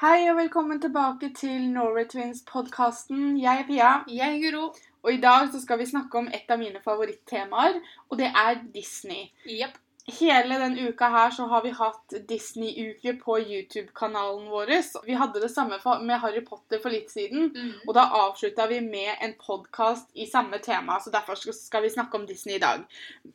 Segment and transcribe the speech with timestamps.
[0.00, 3.34] Hei og velkommen tilbake til Norway Twins-podkasten.
[3.42, 4.70] Jeg er Pia, Jeg er Guro.
[5.02, 7.76] og i dag så skal vi snakke om et av mine favorittemaer,
[8.08, 9.28] og det er Disney.
[9.44, 9.76] Jepp.
[10.06, 14.72] Hele den uka her så har vi hatt Disney-uke på YouTube-kanalen vår.
[15.06, 17.72] Vi hadde det samme med Harry Potter for litt siden, Mm.
[17.86, 22.14] og da avslutta vi med en podkast i samme tema, så derfor skal- vi snakke
[22.14, 22.84] om Disney i dag.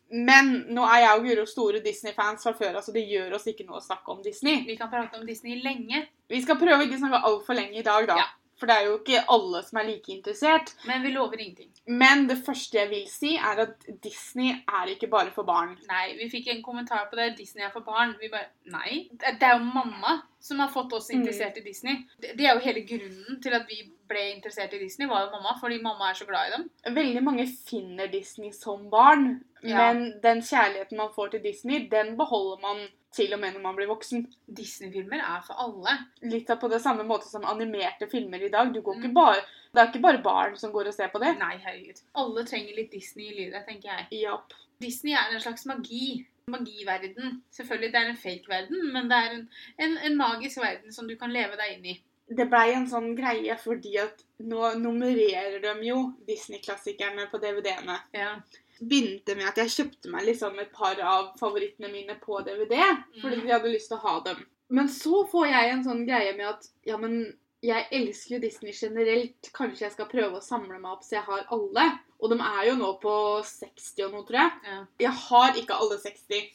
[0.10, 3.66] Men nå er jeg og Guro store Disney-fans fra før, så det gjør oss ikke
[3.68, 4.66] noe å snakke om Disney.
[4.66, 7.84] Vi kan prate om Disney lenge, Vi skal prøve å ikke snakke altfor lenge i
[7.84, 8.16] dag, da.
[8.16, 8.26] Ja.
[8.58, 10.74] For det er jo ikke alle som er like interessert.
[10.88, 11.72] men vi lover ingenting.
[11.88, 15.78] Men det første jeg vil si, er at Disney er ikke bare for barn.
[15.90, 17.38] Nei, vi fikk en kommentar på det.
[17.38, 18.16] Disney er for barn.
[18.22, 19.10] Vi bare Nei.
[19.20, 21.20] Det er jo mamma som har fått oss Mm.
[21.20, 22.06] interessert i Disney.
[22.22, 25.32] Det det er jo hele grunnen til at vi ble interessert i Disney, var jo
[25.32, 26.70] mamma, fordi mamma er så glad i dem.
[26.96, 29.92] Veldig mange finner Disney som barn, Ja.
[29.94, 33.76] men den kjærligheten man får til Disney, den beholder man til og med når man
[33.78, 34.26] blir voksen.
[34.58, 35.94] Disney-filmer er for alle.
[36.28, 38.74] Litt av på det samme måte som animerte filmer i dag.
[38.74, 39.18] Du går ikke Mm.
[39.18, 39.42] bare,
[39.74, 41.38] det er ikke bare barn som går og ser på det.
[41.40, 42.02] Nei, herregud.
[42.16, 44.08] Alle trenger litt Disney i livet, tenker jeg.
[44.24, 44.54] Yep.
[44.82, 46.26] Disney er en slags magi.
[46.48, 47.42] Magiverden.
[47.52, 51.08] Selvfølgelig, det er en fake verden, men det er en, en, en magisk verden som
[51.08, 51.96] du kan leve deg inn i.
[52.30, 57.98] Det blei en sånn greie fordi at nå nummererer de jo Disney-klassikerne på DVD-ene.
[58.14, 58.36] Ja.
[58.82, 62.76] Begynte med at jeg kjøpte meg liksom et par av favorittene mine på DVD.
[63.22, 64.44] Fordi vi jeg hadde lyst til å ha dem.
[64.70, 67.20] Men så får jeg en sånn greie med at ja, men
[67.66, 69.50] jeg elsker jo Disney generelt.
[69.54, 71.86] Kanskje jeg skal prøve å samle meg opp så jeg har alle.
[72.20, 73.14] Og de er jo nå på
[73.46, 74.52] 60 og noe, tror jeg.
[74.70, 74.80] ja.
[75.08, 76.50] Jeg har ikke alle 60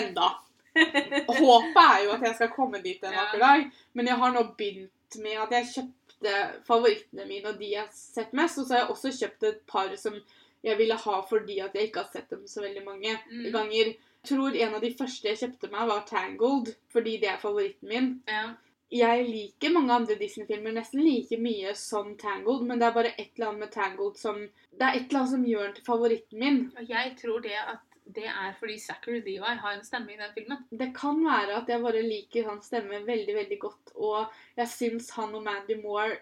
[0.00, 0.30] enda.
[0.74, 3.26] Håpet er jo at jeg skal komme dit en Ja.
[3.38, 3.70] dag.
[3.94, 6.34] Men jeg har nå begynt med at jeg kjøpte
[6.66, 8.58] favorittene mine og de jeg har sett mest.
[8.58, 10.14] Og så har jeg også kjøpt et par som
[10.64, 13.52] jeg ville ha fordi at jeg ikke har sett dem så veldig mange Mm.
[13.52, 13.94] ganger.
[14.20, 17.88] Jeg tror en av de første jeg kjøpte meg, var Tangled, fordi det er favoritten
[17.88, 18.22] min.
[18.28, 18.50] ja.
[18.92, 23.30] Jeg liker mange andre Disney-filmer nesten like mye som Tangled, men det er bare et
[23.36, 24.34] eller annet med Tangled som
[24.72, 26.72] Det er et eller annet som gjør den til favoritten min.
[26.76, 27.78] Og jeg tror det at
[28.12, 30.64] det er fordi Zachary Levi har en stemme i den filmen.
[30.76, 34.26] Det kan være at jeg bare liker hans stemme veldig, veldig godt, og
[34.56, 36.16] jeg syns han og Mandy Moore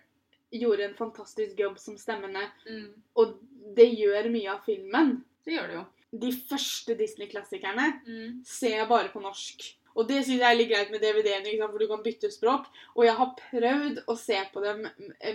[0.53, 2.93] gjorde en fantastisk jobb som stemmene, Mm.
[3.17, 3.39] og
[3.77, 5.25] det gjør mye av filmen.
[5.45, 5.85] Det gjør det jo.
[6.19, 8.45] De første Disney-klassikerne Mm.
[8.45, 9.75] ser jeg bare på norsk.
[9.97, 12.67] Og det syns jeg er litt greit med DVD-ene, ikke for du kan bytte språk.
[12.97, 14.83] Og jeg har prøvd å se på dem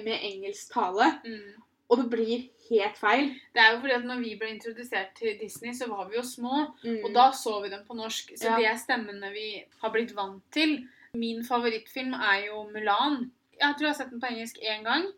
[0.04, 1.54] med engelsk tale, Mm.
[1.90, 3.36] og det blir helt feil.
[3.54, 6.22] Det er jo fordi at når vi ble introdusert til Disney, så var vi jo
[6.22, 6.74] små.
[6.84, 7.04] Mm.
[7.06, 8.32] Og da så vi dem på norsk.
[8.38, 8.58] Så Ja.
[8.58, 10.88] det er stemmene vi har blitt vant til.
[11.14, 13.32] Min favorittfilm er jo Mulan.
[13.64, 15.12] Jeg tror jeg har sett den på engelsk én gang.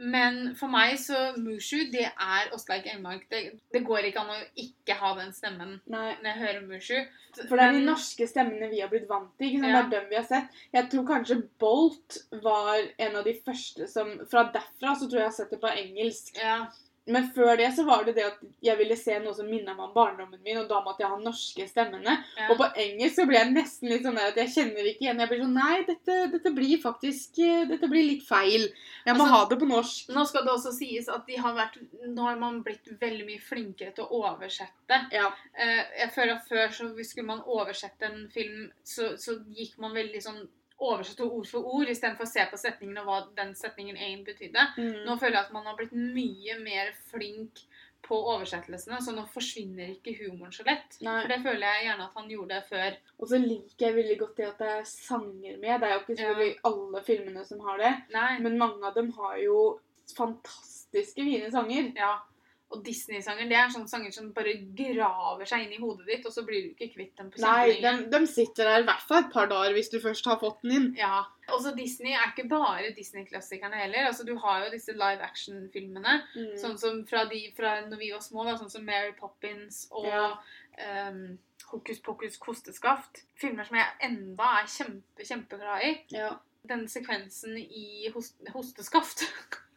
[0.00, 3.26] Men for meg så Mushu, det er Åsleik Engmark.
[3.28, 3.40] Det,
[3.74, 6.14] det går ikke an å ikke ha den stemmen Nei.
[6.22, 6.94] når jeg hører Mushu.
[7.42, 9.50] For det er de norske stemmene vi har blitt vant til.
[9.50, 9.74] ikke sant?
[9.74, 9.82] Ja.
[9.82, 10.62] Det er dem vi har sett.
[10.72, 15.26] Jeg tror kanskje Bolt var en av de første som Fra derfra så tror jeg
[15.26, 16.32] jeg har sett det på engelsk.
[16.40, 16.56] Ja.
[17.12, 19.88] Men før det så var det det at jeg ville se noe som minna meg
[19.88, 22.16] om barndommen min, og da måtte jeg ha norske stemmene.
[22.38, 22.48] ja.
[22.50, 25.20] Og på engelsk så ble jeg nesten litt sånn at jeg kjenner ikke igjen.
[25.24, 28.68] Jeg blir sånn Nei, dette, dette blir faktisk eh, Dette blir litt feil.
[29.06, 30.08] Jeg må Altså- ha det på norsk.
[30.14, 31.76] Nå skal det også sies at de har vært,
[32.06, 35.00] nå har man blitt veldig mye flinkere til å oversette.
[35.12, 35.32] Ja.
[35.58, 39.94] Eh, jeg føler at Før så skulle man oversette en film, så, så gikk man
[39.94, 40.40] veldig sånn
[40.80, 44.66] Oversatte ord for ord istedenfor å se på setningen og hva den setningen egentlig betydde.
[44.80, 45.02] Mm.
[45.04, 47.64] Nå føler jeg at man har blitt mye mer flink
[48.06, 50.96] på oversettelsene, så nå forsvinner ikke humoren så lett.
[51.04, 51.18] Nei.
[51.20, 52.96] For det føler jeg gjerne at han gjorde før.
[53.18, 55.74] Og så liker jeg veldig godt det at det er sanger med.
[55.74, 58.32] Det er jo ikke selvfølgelig alle filmene som har det, Nei.
[58.46, 59.60] men mange av dem har jo
[60.16, 61.92] fantastiske fine sanger.
[61.98, 62.16] Ja.
[62.70, 66.30] Og Disney-sanger det er sånne sanger som bare graver seg inn i hodet ditt, og
[66.30, 69.24] så blir du ikke kvitt dem på Nei, de, de sitter der i hvert fall
[69.24, 70.86] et par dager hvis du først har fått den inn.
[70.98, 71.24] Ja.
[71.50, 74.06] Også Disney er ikke bare Disney-klassikerne heller.
[74.12, 76.14] Altså, du har jo disse live action-filmene.
[76.36, 76.52] Mm.
[76.62, 80.06] Sånn som fra, de, fra når vi var små, da, sånn som Mary Poppins og
[80.06, 80.28] Ja.
[81.10, 81.38] um,
[81.70, 83.24] Hokus pokus kosteskaft.
[83.38, 85.90] Filmer som jeg enda er kjempe, kjempeglad i.
[86.14, 86.32] Ja.
[86.70, 89.22] Den sekvensen i host, hosteskaft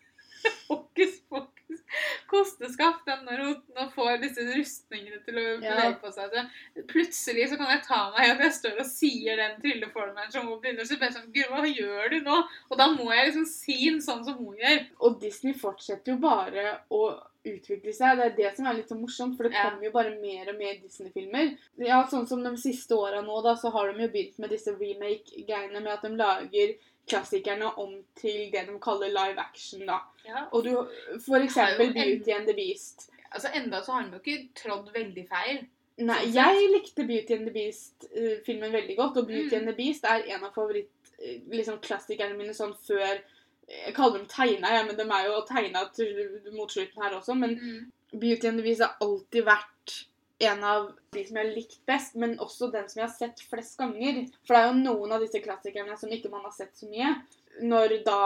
[0.69, 1.62] Hokus pokus
[2.31, 3.05] kosteskaft.
[3.07, 3.43] denne når
[3.77, 5.75] hun får disse rustningene til å Ja.
[5.75, 6.31] bevege på seg.
[6.33, 10.31] Så plutselig så kan jeg ta meg i at jeg står og sier den trylleformelen
[10.31, 10.87] som hun begynner.
[10.93, 12.39] Blir jeg sånn Gud, hva gjør du nå?
[12.71, 14.85] Og da må jeg liksom si den sånn som hun gjør.
[15.01, 17.03] Og Disney fortsetter jo bare å
[17.43, 18.15] utvikle seg.
[18.17, 19.69] Det er det som er litt så morsomt, for det Ja.
[19.69, 21.57] kommer jo bare mer og mer Disney-filmer.
[21.77, 24.71] Ja, Sånn som de siste åra nå, da, så har de jo begynt med disse
[24.71, 26.75] remake-greiene med at de lager
[27.09, 29.99] klassikerne om til det de kaller live action, da.
[30.27, 30.45] Ja.
[30.51, 30.87] Og du,
[31.25, 33.09] for eksempel Beauty and the Beast.
[33.31, 35.63] Altså Enda så har han jo ikke trådd veldig feil.
[35.97, 39.57] Nei, Sånn jeg likte Beauty and the Beast-filmen veldig godt, og Beauty Mm.
[39.59, 40.51] and the Beast er en av
[41.23, 43.19] eh, liksom klassikerne mine sånn før
[43.69, 45.85] Jeg kaller dem tegna, ja, men de er jo tegna
[46.51, 47.33] mot slutten her også.
[47.33, 47.91] Men Mm.
[48.19, 49.69] Beauty and the Beast har alltid vært
[50.45, 53.43] en av de som jeg har likt best, men også den som jeg har sett
[53.49, 54.23] flest ganger.
[54.43, 57.13] For det er jo noen av disse klassikerne som ikke man har sett så mye.
[57.63, 58.21] Når da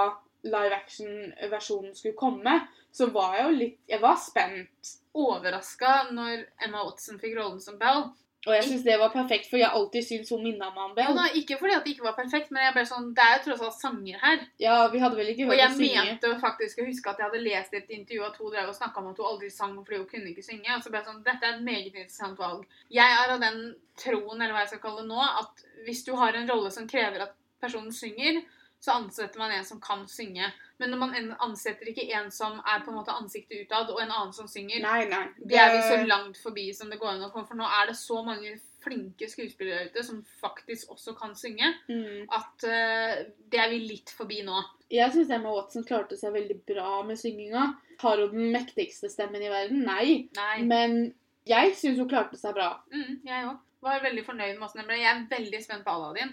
[0.48, 2.60] live action-versjonen skulle komme,
[2.94, 4.94] så var jeg jo litt Jeg var spent.
[5.18, 8.12] Overraska når Emma Watson fikk rollen som Belle.
[8.48, 10.94] Og jeg syns det var perfekt, for jeg har alltid syntes hun minna meg om
[10.96, 11.18] Ja, Bell.
[11.18, 13.64] da, ikke fordi det ikke var perfekt, men jeg ble sånn, det er jo tross
[13.68, 14.40] alt sanger her.
[14.64, 16.06] Ja, vi hadde vel ikke Og hørt jeg henne synge.
[16.08, 19.02] mente faktisk å huske at jeg hadde lest et intervju at hun drev og snakka
[19.04, 20.72] om at hun aldri sang fordi hun kunne ikke synge.
[20.78, 22.64] Og så ble jeg sånn, dette er et meget interessant valg.
[22.90, 23.60] Jeg er av den
[24.00, 26.88] troen, eller hva jeg skal kalle det nå, at hvis du har en rolle som
[26.88, 28.44] krever at personen synger,
[28.80, 30.52] så ansetter man en som kan synge.
[30.78, 34.12] Men når man ansetter ikke en som er på en måte ansiktet utad, og en
[34.14, 35.24] annen som synger, Nei, nei.
[35.42, 37.48] det er vi så langt forbi som det går an å komme.
[37.50, 38.54] For nå er det så mange
[38.86, 42.28] flinke skuespillere ute som faktisk også kan synge, Mm.
[42.32, 44.62] at uh, det er vi litt forbi nå.
[44.94, 47.74] Jeg syns Emma Watson klarte seg veldig bra med synginga.
[48.00, 49.82] Har hun den mektigste stemmen i verden?
[49.84, 50.30] Nei.
[50.38, 50.62] Nei.
[50.70, 51.00] Men
[51.50, 52.76] jeg syns hun klarte seg bra.
[52.94, 53.58] Mm, jeg òg.
[53.82, 55.02] Var veldig fornøyd med åssen den ble.
[55.02, 56.32] Jeg er veldig spent på Aladdin.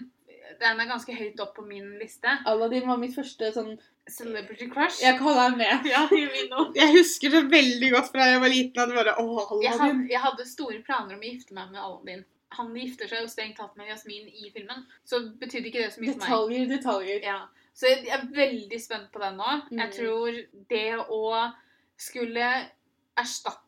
[0.59, 2.31] Den er ganske høyt opp på min liste.
[2.45, 3.73] Aladdin var mitt første sånn
[4.05, 4.99] Celebrity crush.
[5.01, 5.89] Jeg kaller den det.
[5.89, 6.75] Ja, i min òg.
[6.77, 8.81] Jeg husker det veldig godt fra jeg var liten.
[8.83, 9.99] At det bare, Åh, Jeg, Aladdin.
[10.03, 12.23] had, jeg hadde store planer om å gifte meg med Aladdin.
[12.59, 16.03] Han gifter seg jo strengt tatt med Jasmin i filmen, så betydde ikke det så
[16.03, 16.29] mye for meg.
[16.29, 17.25] Detaljer, detaljer.
[17.25, 17.39] Ja.
[17.75, 19.55] Så jeg, jeg er veldig spent på den nå.
[19.71, 19.81] Mm.
[19.81, 20.37] Jeg tror
[20.69, 21.23] det å
[21.99, 22.51] skulle
[23.19, 23.64] erstatte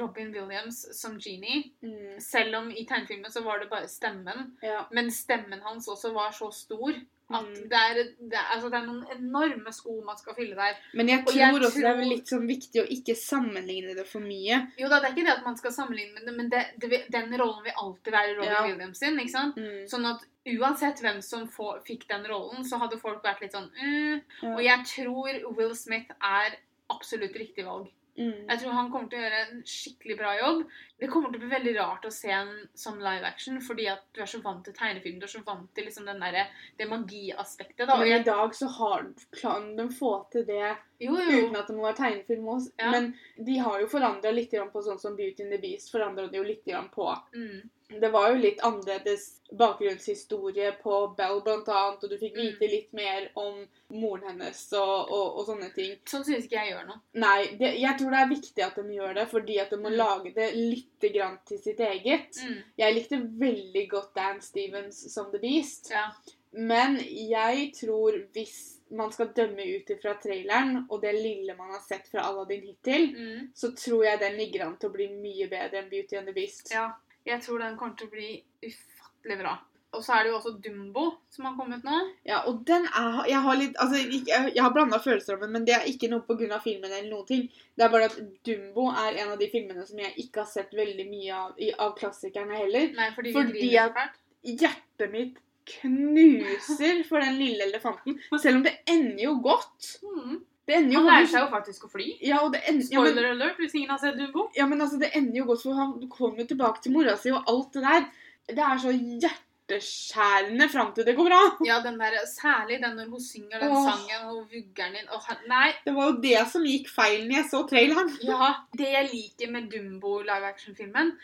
[0.00, 4.86] Robin Williams som Genie Mm, Selv om i tegnefilmen så var det bare stemmen, ja.
[4.92, 6.94] men stemmen hans også var så stor
[7.30, 7.68] at Mm.
[7.68, 10.76] det, er, det, er, altså det er noen enorme sko man skal fylle der.
[10.92, 14.20] Men jeg tror jeg også det er litt sånn viktig å ikke sammenligne det for
[14.20, 14.58] mye.
[14.78, 17.32] Jo da, det er ikke det at man skal sammenligne det, men det, det, den
[17.40, 18.62] rollen vil alltid være Robin Ja.
[18.66, 19.18] Williams sin.
[19.18, 19.56] ikke sant?
[19.56, 19.86] Mm.
[19.88, 20.20] Sånn at
[20.52, 21.48] uansett hvem som
[21.88, 24.20] fikk den rollen, så hadde folk vært litt sånn mm.
[24.42, 24.54] Ja.
[24.54, 26.58] Og jeg tror Will Smith er
[26.92, 27.88] absolutt riktig valg.
[28.16, 28.46] Mm.
[28.48, 30.60] Jeg tror han kommer til å gjøre en skikkelig bra jobb.
[31.02, 34.04] Det kommer til å bli veldig rart å se en som live action, fordi at
[34.14, 35.18] du er så vant til tegnefilm.
[35.18, 37.86] Du er så vant til liksom den der, det magiaspektet.
[37.88, 37.98] da.
[37.98, 39.08] Men i dag så har,
[39.40, 40.62] kan de få til det
[41.02, 41.40] jo, jo.
[41.42, 42.74] uten at det må være tegnefilm også.
[42.78, 42.92] Ja.
[42.94, 43.12] Men
[43.46, 46.46] de har jo forandra litt på sånn som Beauty and the Beast forandra de jo
[46.46, 47.10] litt på.
[47.34, 47.64] Mm.
[48.00, 49.40] Det var jo litt annerledes
[49.88, 52.46] bakgrunnshistorie på Bell blant annet, og du fikk Mm.
[52.52, 55.96] vite litt mer om moren hennes og, og, og sånne ting.
[56.06, 57.00] Sånn syns ikke jeg gjør noe.
[57.14, 59.90] Nei, det, jeg tror det er viktig at de gjør det, fordi at de må
[59.90, 59.96] Mm.
[59.96, 62.34] lage det litt grann til sitt eget.
[62.42, 62.62] Mm.
[62.78, 65.90] Jeg likte veldig godt Dan Stevens som The Beast.
[65.90, 66.10] Ja.
[66.56, 71.80] Men jeg tror hvis man skal dømme ut ifra traileren og det lille man har
[71.80, 73.48] sett fra Aladdin hittil, Mm.
[73.54, 76.32] så tror jeg den ligger an til å bli mye bedre enn Beauty and the
[76.32, 76.70] Beast.
[76.72, 76.92] ja.
[77.24, 78.32] Jeg tror den kommer til å bli
[78.64, 79.54] ufattelig bra.
[79.94, 81.98] Og så er det jo også Dumbo som har kommet nå.
[82.26, 85.66] Ja, og den er Jeg har litt Altså, jeg, har blanda følelser om den, men
[85.68, 86.58] det er ikke noe pga.
[86.64, 87.46] filmen eller noen ting.
[87.74, 90.74] Det er bare at Dumbo er en av de filmene som jeg ikke har sett
[90.74, 92.90] veldig mye av, i, av klassikerne heller.
[92.98, 94.20] Nei, fordi, Fordi at-.
[94.44, 99.94] Hjertet mitt knuser for den lille elefanten, selv om det ender jo godt.
[100.04, 100.42] Mm.
[100.66, 102.06] Det ender jo Han lærer seg jo faktisk å fly.
[102.24, 104.46] Ja, og det ender, ja, men, Spoiler alert hvis ingen har sett Dumbo.
[104.56, 107.50] ja, men altså, det ender jo godt, for han kommer tilbake til mora si, og
[107.52, 108.06] alt det der.
[108.48, 111.42] Det er så hjerteskjærende fram til det går bra.
[111.68, 113.84] Ja, den der, Særlig den når hun synger den Åh.
[113.90, 115.12] sangen og vugger den inn.
[115.12, 118.10] Åh, nei, Det var jo det som gikk feil når jeg så traileren.
[118.30, 121.14] ja, Det jeg liker med Dumbo live action-filmen,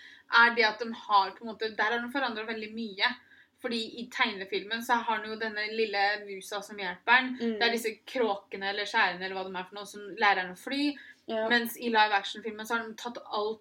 [0.45, 3.17] er det at de har på en måte, Der har de forandra veldig mye.
[3.61, 7.27] Fordi i tegnefilmen så har han jo denne lille musa som hjelper han.
[7.37, 7.57] Mm.
[7.61, 10.55] Det er disse kråkene eller skjærene eller hva de er for noe, som lærer han
[10.55, 10.87] å fly.
[11.31, 11.45] Ja.
[11.53, 13.61] Mens i live action-filmen så har de tatt alt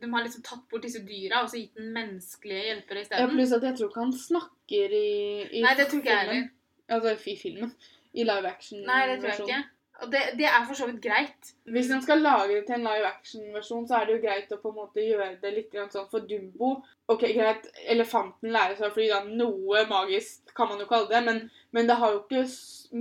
[0.00, 3.36] De har liksom tatt bort disse dyra og så gitt den menneskelige hjelpere Ja, isteden.
[3.36, 5.10] pluss at jeg tror ikke han snakker i,
[5.60, 6.48] i Nei, det tror ikke jeg filmen.
[6.96, 7.76] Altså i filmen.
[8.14, 8.90] I live action-versjonen.
[8.90, 9.60] Nei, det tror jeg ikke.
[10.02, 11.52] Og det, det er for så vidt greit.
[11.70, 14.58] Hvis de skal lage det til en live action-versjon, så er det jo greit å
[14.60, 16.72] på en måte gjøre det litt sånn for Dumbo.
[17.10, 19.22] Ok, greit, elefanten lærer seg å fly, da.
[19.28, 21.22] Noe magisk kan man jo kalle det.
[21.28, 21.42] Men,
[21.76, 22.42] men det har jo ikke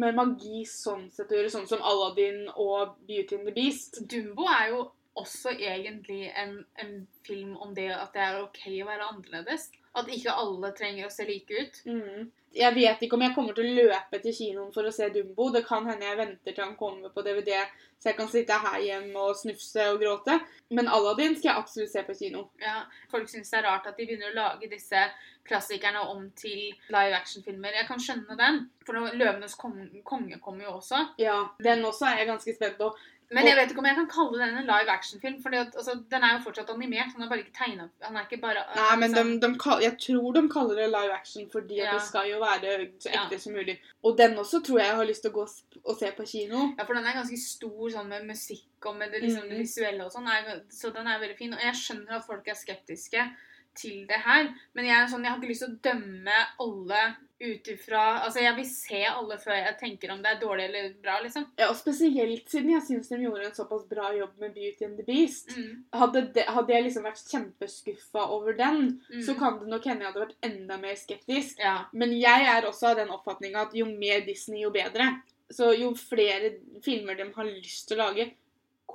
[0.04, 4.04] med magi sånn sett å gjøre, sånn som Aladdin og Beauty and the Beast.
[4.14, 4.84] Dumbo er jo
[5.18, 6.94] også egentlig en, en
[7.26, 9.72] film om det at det er ok å være annerledes.
[9.94, 11.84] At ikke alle trenger å se like ut.
[11.86, 12.32] Mm.
[12.54, 15.48] Jeg vet ikke om jeg kommer til å løpe til kinoen for å se Dumbo.
[15.54, 17.56] Det kan hende jeg venter til han kommer på DVD,
[17.98, 20.38] så jeg kan sitte her hjemme og snufse og gråte.
[20.74, 22.44] Men Aladdin skal jeg absolutt se på kino.
[22.62, 25.02] Ja, folk syns det er rart at de begynner å lage disse
[25.48, 27.74] klassikerne om til live action-filmer.
[27.80, 31.02] Jeg kan skjønne den, for 'Løvenes konge', konge kommer jo også.
[31.18, 32.94] Ja, Den også er jeg ganske spent på.
[33.34, 35.42] Men jeg vet ikke om jeg kan kalle den en live action-film.
[35.44, 37.14] For altså, den er jo fortsatt animert.
[37.14, 39.98] Han er bare ikke tegna Han er ikke bare Nei, men de, liksom- de, jeg
[40.06, 41.94] tror de kaller det live action fordi Ja.
[41.94, 43.26] det skal jo være så Ja.
[43.26, 43.80] ekte som mulig.
[44.04, 45.48] Og den også tror jeg har lyst til å gå
[45.86, 46.76] og se på kino.
[46.78, 49.60] Ja, for den er ganske stor sånn med musikk og med det, liksom, det Mhm.
[49.64, 50.28] visuelle og sånn.
[50.70, 51.54] Så den er veldig fin.
[51.54, 53.32] Og jeg skjønner at folk er skeptiske
[53.76, 54.50] til det her.
[54.74, 57.04] Men jeg sånn, jeg har ikke lyst til å dømme alle
[57.44, 60.94] ut ifra Altså, jeg vil se alle før jeg tenker om det er dårlig eller
[61.04, 61.44] bra, liksom.
[61.60, 64.96] Ja, og spesielt siden jeg syns de gjorde en såpass bra jobb med Beauty and
[64.96, 65.52] the Beast.
[65.58, 65.82] Mm.
[66.00, 69.22] Hadde, de, hadde jeg liksom vært kjempeskuffa over den, Mm.
[69.26, 71.60] så kan det nok hende jeg hadde vært enda mer skeptisk.
[71.60, 71.86] Ja.
[71.92, 75.22] Men jeg er også av den oppfatninga at jo mer Disney, jo bedre.
[75.52, 78.32] Så jo flere filmer de har lyst til å lage,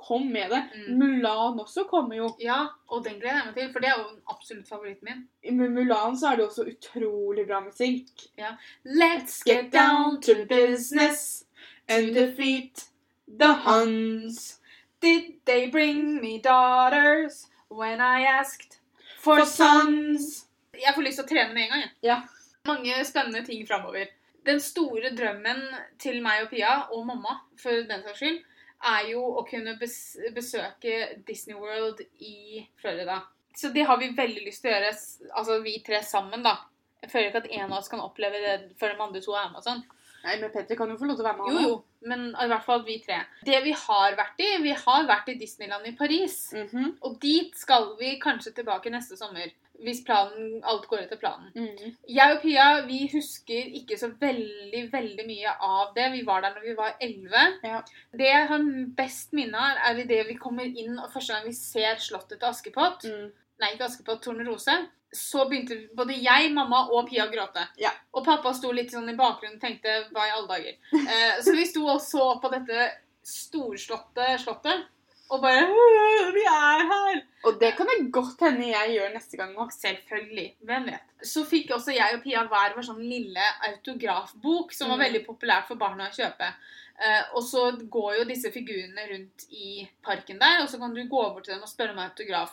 [0.07, 0.61] kom med det.
[0.75, 0.97] Mm.
[0.99, 2.29] Mulan også kommer jo.
[2.41, 5.21] ja, og den gleder jeg meg til, for det er jo absolutt favoritten min.
[5.43, 8.27] I Mulan så er det også utrolig bra musikk.
[8.37, 8.55] Ja.
[8.85, 11.43] Let's Get down to business
[11.87, 12.89] and defeat
[13.27, 14.59] the Huns.
[15.01, 18.79] Did they bring me daughters when I asked
[19.19, 20.45] for sons.
[20.79, 21.83] Jeg får lyst til å trene med en gang.
[21.83, 21.91] jeg.
[22.07, 22.21] Ja.
[22.67, 24.11] Mange spennende ting framover.
[24.47, 25.61] Den store drømmen
[25.99, 28.39] til meg og Pia, og mamma for den saks skyld,
[28.79, 29.97] er jo å kunne bes
[30.35, 33.21] besøke Disney World i Florida.
[33.55, 34.91] Så det har vi veldig lyst til å gjøre,
[35.35, 36.55] altså vi tre sammen, da.
[37.03, 39.49] Jeg føler ikke at en av oss kan oppleve det før de andre to er
[39.51, 39.81] med og sånn.
[40.19, 41.53] Nei, men Petter kan jo få lov til å være med.
[41.55, 41.75] Jo, jo,
[42.11, 43.21] men i hvert fall vi tre.
[43.47, 46.37] Det vi har vært i, vi har vært i Disneyland i Paris.
[46.53, 46.89] Mm -hmm.
[47.07, 49.47] Og dit skal vi kanskje tilbake neste sommer.
[49.83, 51.51] Hvis planen, alt går etter planen.
[51.55, 51.95] Mm.
[52.11, 56.09] Jeg og Pia vi husker ikke så veldig veldig mye av det.
[56.17, 57.57] Vi var der når vi var 11.
[57.63, 57.81] Ja.
[58.21, 61.55] Det jeg har best minne av, er idet vi kommer inn og første gang vi
[61.55, 63.07] ser slottet til Askepott.
[63.07, 63.29] Mm.
[63.59, 64.77] Nei, ikke Askepott, Tornerose.
[65.15, 67.63] Så begynte både jeg, mamma og Pia å gråte.
[67.81, 67.95] Ja.
[68.13, 70.79] Og pappa sto litt sånn i bakgrunnen og tenkte hva i alle dager.
[70.99, 72.91] Eh, så vi sto og så på dette
[73.25, 74.87] storslåtte slottet
[75.29, 77.21] og bare «Øh, Vi er her!
[77.47, 79.69] Og det kan det godt hende jeg gjør neste gang òg.
[79.71, 80.55] Selvfølgelig.
[80.67, 81.05] Hvem vet.
[81.23, 85.03] Så fikk også jeg og Pia hver vår sånn lille autografbok, som var Mm.
[85.05, 86.53] veldig populært for barna å kjøpe.
[87.01, 91.01] Eh, og så går jo disse figurene rundt i parken der, og så kan du
[91.07, 92.51] gå bort til dem og spørre om autograf.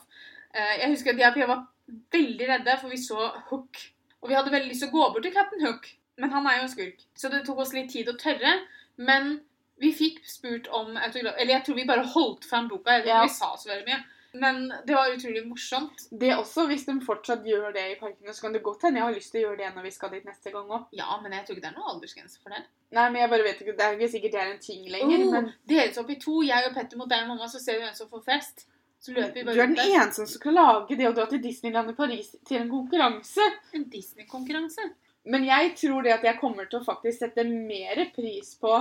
[0.55, 1.67] Eh, jeg husker at jeg og Pia var
[2.13, 3.77] veldig redde, for vi så Hook.
[4.23, 6.57] Og vi hadde veldig lyst til å gå bort til Captain Hook, men han er
[6.59, 7.03] jo en skurk.
[7.17, 8.61] Så det tok oss litt tid å tørre.
[8.97, 9.41] Men
[9.79, 12.91] vi fikk spurt om autograf Eller jeg tror vi bare holdt fram boka.
[12.99, 13.23] Jeg tror Ja.
[13.23, 14.05] vi sa så veldig mye.
[14.37, 16.09] Men det var utrolig morsomt.
[16.11, 19.07] Det også, Hvis de fortsatt gjør det i parkene, så kan det godt hende jeg
[19.07, 20.87] har lyst til å gjøre det når vi skal dit neste gang òg.
[20.93, 22.63] Ja, men jeg tror ikke det er noe aldersgrense for det.
[22.93, 25.25] Nei, men jeg bare vet ikke, Det er ikke sikkert det er en ting lenger.
[25.27, 26.43] Oh, men Deles opp i to.
[26.43, 28.67] Jeg og Petter mot deg og mamma, så ser vi hvem som får fest.
[29.01, 31.41] Så løper vi bare Du er den eneste som skal lage det å dra til
[31.41, 33.45] Disneyland i Paris til en konkurranse.
[33.75, 34.91] En Disney-konkurranse.
[35.27, 38.73] Men jeg tror det at jeg kommer til å faktisk sette mer pris på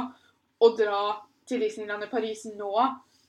[0.62, 1.02] å dra
[1.48, 2.72] til Disneyland i Paris nå.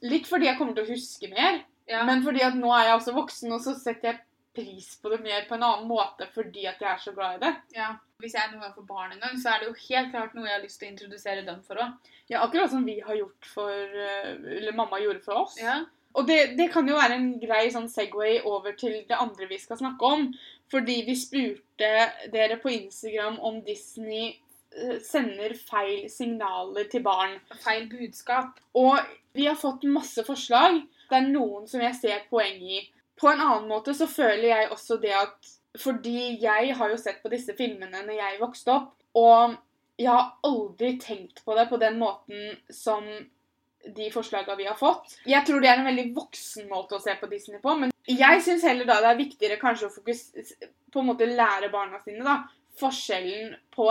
[0.06, 2.04] Litt fordi jeg kommer til å huske mer, Ja.
[2.04, 4.20] men fordi at nå er jeg også voksen, og så setter jeg
[4.56, 7.46] pris på det mer på en annen måte fordi at jeg er så glad i
[7.46, 7.56] det.
[7.76, 7.96] ja.
[8.18, 10.46] Hvis jeg noen gang får barn en gang, så er det jo helt klart noe
[10.46, 11.92] jeg har lyst til å introdusere dem for òg.
[12.30, 15.58] Ja, akkurat som vi har gjort for eh, Eller mamma gjorde for oss.
[15.60, 15.82] Ja.
[16.16, 19.58] Og det, det kan jo være en grei sånn Segway over til det andre vi
[19.60, 20.32] skal snakke om.
[20.72, 21.90] Fordi vi spurte
[22.32, 24.38] dere på Instagram om Disney
[25.04, 27.36] sender feil signaler til barn.
[27.64, 28.58] Feil budskap.
[28.76, 28.98] Og
[29.36, 30.80] vi har fått masse forslag.
[31.10, 32.82] Det er noen som jeg ser poeng i.
[33.16, 37.18] På en annen måte så føler jeg også det at Fordi jeg har jo sett
[37.20, 39.58] på disse filmene når jeg vokste opp, og
[40.00, 43.04] jeg har aldri tenkt på det på den måten som
[43.96, 45.18] de forslagene vi har fått.
[45.28, 48.42] Jeg tror det er en veldig voksen måte å se på Disney på, men jeg
[48.46, 50.24] syns heller da det er viktigere kanskje å fokus,
[50.92, 52.38] på en måte lære barna sine da,
[52.80, 53.90] forskjellen på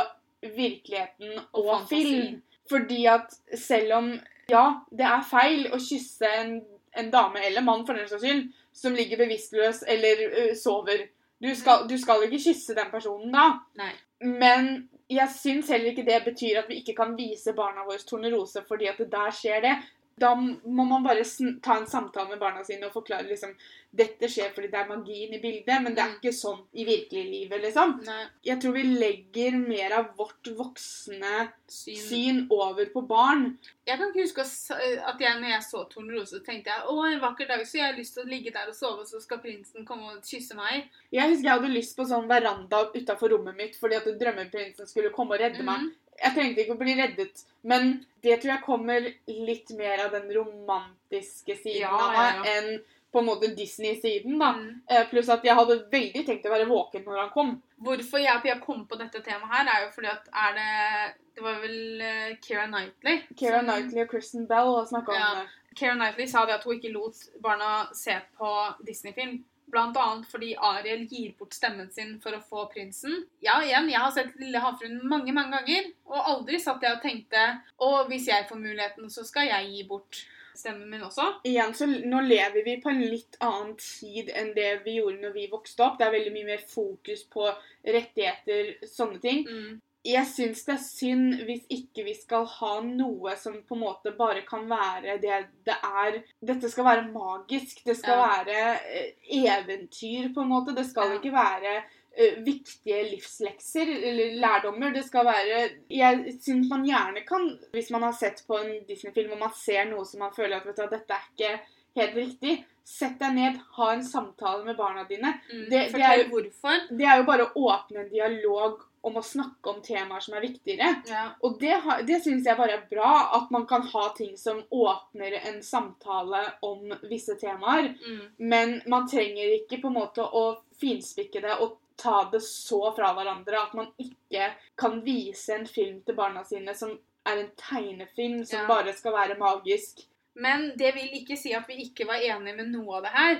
[0.55, 2.41] virkeligheten og, Og film.
[2.69, 4.07] Fordi at selv om
[4.49, 6.55] ja, det er feil å kysse en,
[6.97, 11.07] en dame eller mann for den saks skyld som ligger bevisstløs eller uh, sover.
[11.41, 13.47] Du skal, du skal ikke kysse den personen da.
[13.79, 13.91] Nei.
[14.25, 14.69] Men
[15.11, 18.89] jeg syns heller ikke det betyr at vi ikke kan vise barna våre tornerose fordi
[18.89, 19.75] at det der skjer det.
[20.17, 21.25] Da må man bare
[21.62, 23.51] ta en samtale med barna sine og forklare liksom
[23.95, 26.15] dette skjer fordi det er magien i bildet, men det er Mm.
[26.19, 27.93] ikke sånn i virkelig livet, liksom.
[28.05, 28.25] Nei.
[28.43, 31.95] Jeg tror vi legger mer av vårt voksne Syn.
[31.98, 33.57] syn over på barn.
[33.88, 37.48] Jeg kan ikke huske at jeg når jeg så Tornerose, tenkte jeg å, en vakker
[37.48, 40.15] dag så jeg har lyst til å ligge der og sove, så skal prinsen komme
[40.15, 40.89] og kysse meg.
[41.12, 45.12] Jeg husker jeg hadde lyst på sånn veranda utafor rommet mitt fordi at drømmeprinsen skulle
[45.12, 45.91] komme og redde meg.
[46.24, 50.29] Jeg trengte ikke å bli reddet, men det tror jeg kommer litt mer av den
[50.34, 52.53] romantiske siden Ja, av ja, ja.
[52.55, 52.79] enn
[53.12, 54.38] på en måte Disney-siden.
[54.39, 54.50] da.
[54.53, 54.81] Mm.
[54.89, 57.51] Eh, Pluss at jeg hadde veldig tenkt å være våken når han kom.
[57.84, 61.43] Hvorfor jeg Pia kom på dette temaet her, er jo fordi at er det Det
[61.43, 63.22] var vel uh, Keira Knightley?
[63.36, 65.31] Keira som- Knightley og Kristen Bell snakka Ja.
[65.31, 65.48] om det.
[65.75, 68.51] Keira Knightley sa det at hun ikke lot barna se på
[68.86, 69.43] Disney-film.
[69.75, 73.25] Annet fordi Ariel gir bort stemmen sin for å få prinsen.
[73.43, 77.03] Ja, igjen, jeg har sett Lille havfruen mange, mange ganger, og aldri satt jeg og
[77.03, 77.41] tenkte
[77.84, 80.22] Og hvis jeg får muligheten, så skal jeg gi bort
[80.55, 81.25] stemmen min også.
[81.43, 85.36] Igjen, så Nå lever vi på en litt annen tid enn det vi gjorde når
[85.36, 85.98] vi vokste opp.
[86.00, 87.50] Det er veldig mye mer fokus på
[87.84, 89.43] rettigheter, sånne ting.
[89.50, 89.81] Mm.
[90.05, 94.12] Jeg syns det er synd hvis ikke vi skal ha noe som på en måte
[94.17, 96.19] bare kan være det det er.
[96.45, 97.83] Dette skal være magisk.
[97.85, 98.27] Det skal Ja.
[98.35, 100.75] være eh, eventyr, på en måte.
[100.75, 101.15] Det skal Ja.
[101.19, 101.83] ikke være
[102.15, 104.93] uh, viktige livslekser eller lærdommer.
[104.93, 109.31] Det skal være Jeg syns man gjerne kan, hvis man har sett på en Disney-film
[109.33, 111.59] og man ser noe som man føler at vet du, dette er ikke
[111.97, 115.33] helt riktig, sett deg ned, ha en samtale med barna dine.
[115.51, 115.69] Mm.
[115.69, 116.88] Det- det er jo- hvorfor.
[116.97, 120.41] Det er jo bare å åpne en dialog om å snakke om temaer som er
[120.47, 120.89] viktigere.
[121.09, 121.24] Ja.
[121.45, 121.75] Og det,
[122.07, 126.41] det syns jeg bare er bra, at man kan ha ting som åpner en samtale
[126.65, 127.91] om visse temaer.
[128.01, 128.21] Mm.
[128.38, 130.45] Men man trenger ikke på en måte å
[130.81, 136.01] finspikke det og ta det så fra hverandre at man ikke kan vise en film
[136.03, 138.67] til barna sine som er en tegnefilm som Ja.
[138.67, 140.03] bare skal være magisk.
[140.35, 143.35] Men det vil ikke si at vi ikke var enige med noe av det her.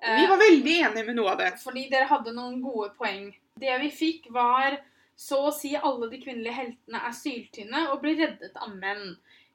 [0.00, 1.52] Vi var veldig enige med noe av det.
[1.62, 3.34] Fordi dere hadde noen gode poeng.
[3.60, 4.78] Det vi fikk, var
[5.20, 9.10] så å si alle de kvinnelige heltene er syltynne og blir reddet av menn.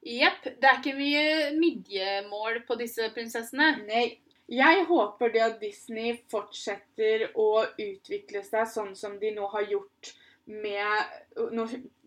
[0.06, 0.44] Jepp.
[0.62, 1.24] Det er ikke mye
[1.58, 3.72] midjemål på disse prinsessene.
[3.88, 4.04] Nei.
[4.54, 10.12] Jeg håper det at Disney fortsetter å utvikle seg sånn som de nå har gjort
[10.46, 11.16] med
[11.58, 11.64] Nå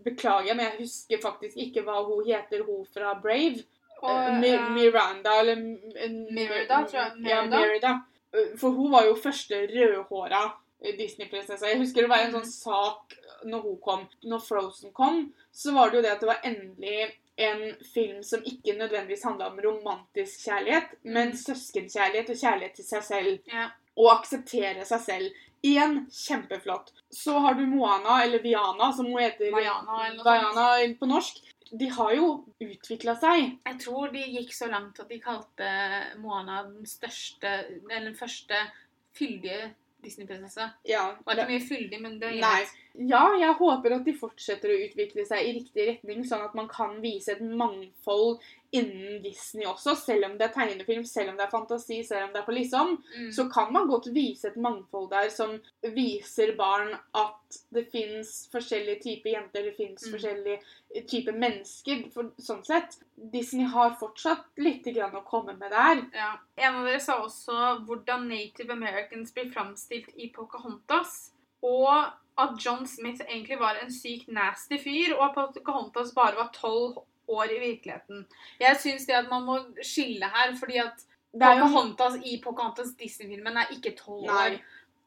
[0.07, 3.65] beklager jeg, men jeg husker faktisk ikke hva hun heter, hun fra Brave.
[3.99, 5.81] Og, Eh, eh, Miranda, eller M-
[6.39, 6.95] tror jeg.
[7.27, 7.49] Ja, Merida.
[7.59, 7.93] Merida.
[8.33, 10.45] Eh, For hun var jo første rødhåra
[10.97, 11.67] Disney-prinsesse.
[11.67, 14.07] Jeg husker det var en sånn sak når hun kom.
[14.25, 18.41] Når Frozen kom, så var det jo det at det var endelig en film som
[18.43, 21.37] ikke nødvendigvis handla om romantisk kjærlighet, men Mhm.
[21.37, 23.39] søskenkjærlighet og kjærlighet til seg selv.
[23.53, 23.69] Ja.
[23.97, 25.31] Og akseptere seg selv.
[25.63, 26.93] Igjen kjempeflott.
[27.11, 29.51] Så har du Moana, eller Viana, som hun heter.
[29.53, 31.41] Vaiana på norsk.
[31.79, 33.59] De har jo utvikla seg.
[33.67, 37.47] Jeg tror de gikk så langt at de kalte Moana den største,
[37.91, 38.55] eller den første
[39.15, 39.75] fyldige
[40.05, 40.71] Disney-prinsesse.
[40.87, 42.75] Ja, det Var ikke mye fyldig, men det er greit.
[42.99, 46.67] Ja, jeg håper at de fortsetter å utvikle seg i riktig retning, sånn at man
[46.67, 48.41] kan vise et mangfold
[48.75, 49.95] innen Disney også.
[49.97, 52.57] Selv om det er tegnefilm, selv om det er fantasi, selv om det er på
[52.57, 53.31] liksom, Mm.
[53.33, 59.01] så kan man godt vise et mangfold der som viser barn at det fins forskjellige
[59.07, 60.13] typer jenter, det fins Mm.
[60.13, 62.11] forskjellige typer mennesker.
[62.13, 62.97] For, sånn sett.
[63.17, 66.05] Disney har fortsatt litt grann å komme med der.
[66.15, 66.37] Ja.
[66.59, 71.31] En av dere sa også hvordan Native Americans blir framstilt i Pocahontas.
[71.63, 76.51] Og at John Smith egentlig var en sykt nasty fyr, og at Pocahontas bare var
[76.55, 76.99] tolv
[77.29, 78.27] år i virkeligheten.
[78.61, 83.57] Jeg syns det at man må skille her, fordi at jo Pocahontas i Pocahontas Disney-filmen
[83.57, 84.59] er ikke tolv år.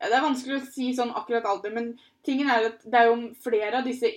[0.02, 3.18] Det er vanskelig å si sånn akkurat alder, men tingen er at det er jo
[3.44, 4.10] flere av disse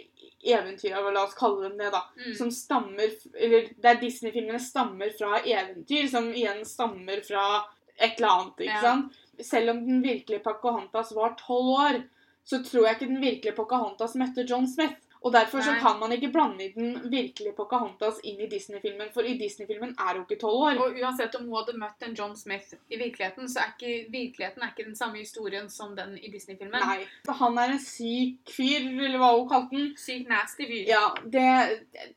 [0.45, 2.35] eventyra, la oss kalle dem det, da, Mm.
[2.37, 7.65] som stammer Eller der Disney-filmene stammer fra eventyr, som igjen stammer fra
[7.99, 8.81] et eller annet, ikke Ja.
[8.81, 9.13] sant?
[9.41, 12.05] Selv om den virkelige Pocahontas var tolv år,
[12.45, 15.01] så tror jeg ikke den virkelige Pocahontas møtte John Smith.
[15.25, 19.39] Og derfor så kan man ikke blande den virkelige Pocahontas inn i Disney-filmen, for i
[19.41, 20.81] Disney-filmen er hun ikke tolv år.
[20.85, 24.63] Og uansett om hun hadde møtt en John Smith i virkeligheten, så er ikke virkeligheten
[24.63, 26.77] er ikke den samme historien som den i Disney-filmen.
[26.77, 27.07] Nei.
[27.39, 29.87] Han er en syk fyr, eller hva hun kalte den.
[30.03, 30.83] Syk nasty fyr.
[30.91, 31.47] Ja, det,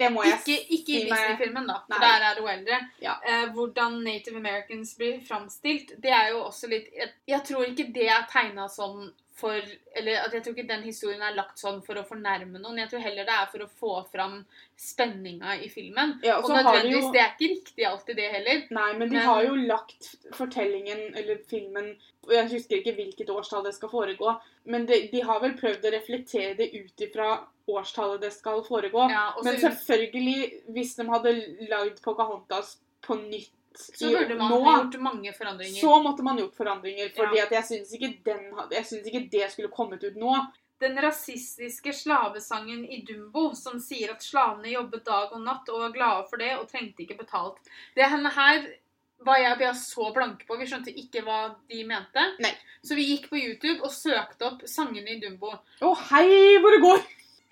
[0.01, 2.09] det må jeg Ikke, ikke i Disney-filmen, da, for Nei.
[2.09, 2.81] der er hun eldre.
[3.05, 3.13] Ja.
[3.23, 7.87] Eh, hvordan Native Americans blir framstilt, det er jo også litt Jeg, jeg tror ikke
[7.95, 9.53] det er tegna sånn for
[9.97, 12.79] Eller at jeg tror ikke den historien er lagt sånn for å fornærme noen.
[12.81, 14.39] Jeg tror heller det er for å få fram
[14.77, 16.15] spenninga i filmen.
[16.25, 18.63] Ja, og Og nødvendigvis, jo det er ikke riktig alltid, det heller.
[18.69, 21.95] Nei, men de Men- har jo lagt fortellingen, eller filmen
[22.29, 24.33] Jeg husker ikke hvilket årstall det skal foregå,
[24.65, 29.09] men de, de har vel prøvd å reflektere det ut ifra årstallet det skal foregå.
[29.09, 31.33] Ja, men selvfølgelig, hvis de hadde
[31.69, 35.79] lagd Pocahontas på nytt så burde man nå, ha gjort mange forandringer.
[35.81, 37.11] så måtte man gjort forandringer.
[37.15, 37.45] Fordi Ja.
[37.51, 38.13] jeg syns ikke,
[39.11, 40.33] ikke det skulle kommet ut nå.
[40.79, 45.95] Den rasistiske slavesangen i Dumbo som sier at slavene jobbet dag og natt og var
[45.95, 47.57] glade for det og trengte ikke betalt.
[47.95, 48.67] Det henne her
[49.25, 50.57] var jeg ble så blanke på.
[50.59, 52.25] Vi skjønte ikke hva de mente.
[52.39, 52.53] Nei.
[52.85, 55.55] Så vi gikk på YouTube og søkte opp sangene i Dumbo.
[55.81, 57.01] Å, hei, hvor det går!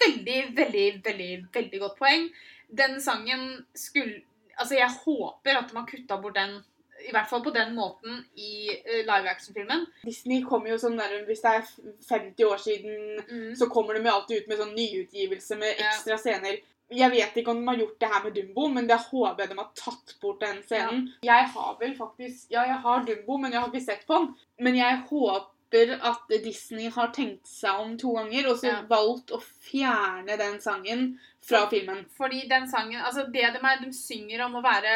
[0.05, 2.29] Veldig, veldig, veldig veldig godt poeng.
[2.69, 4.21] Den sangen skulle
[4.57, 6.63] Altså, jeg håper at de har kutta bort den,
[7.07, 9.85] i hvert fall på den måten, i eh, live action-filmen.
[10.05, 11.65] Disney kommer jo sånn der, Hvis det er
[12.09, 13.55] 50 år siden Mm.
[13.55, 15.89] så kommer de jo alltid ut med sånn nyutgivelse med Ja.
[15.89, 16.57] ekstra scener.
[16.91, 19.49] Jeg vet ikke om de har gjort det her med Dumbo, men det håper jeg
[19.49, 21.13] de har tatt bort den scenen.
[21.23, 24.35] Jeg har vel faktisk Ja, jeg har Dumbo, men jeg har ikke sett på den.
[24.59, 28.81] Men jeg håper at Disney har tenkt seg om to ganger, og så Ja.
[28.83, 32.05] valgt å fjerne den sangen fra filmen.
[32.17, 34.95] Fordi den sangen Altså, det de er De synger om å være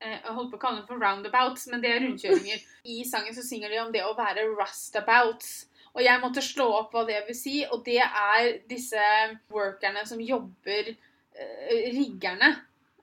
[0.00, 2.64] eh, Jeg holdt på å kalle dem for roundabouts, men det er rundkjøringer.
[2.94, 5.52] I sangen så synger de om det å være rustabouts.
[5.90, 9.02] Og jeg måtte slå opp hva det vil si, og det er disse
[9.50, 12.54] workerne som jobber eh, Riggerne.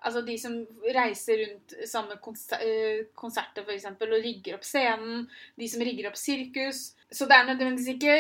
[0.07, 0.53] Altså de som
[0.95, 5.25] reiser rundt sammen med konser eh, konserter, f.eks., og rigger opp scenen.
[5.59, 6.91] De som rigger opp sirkus.
[7.11, 8.17] Så det er nødvendigvis ikke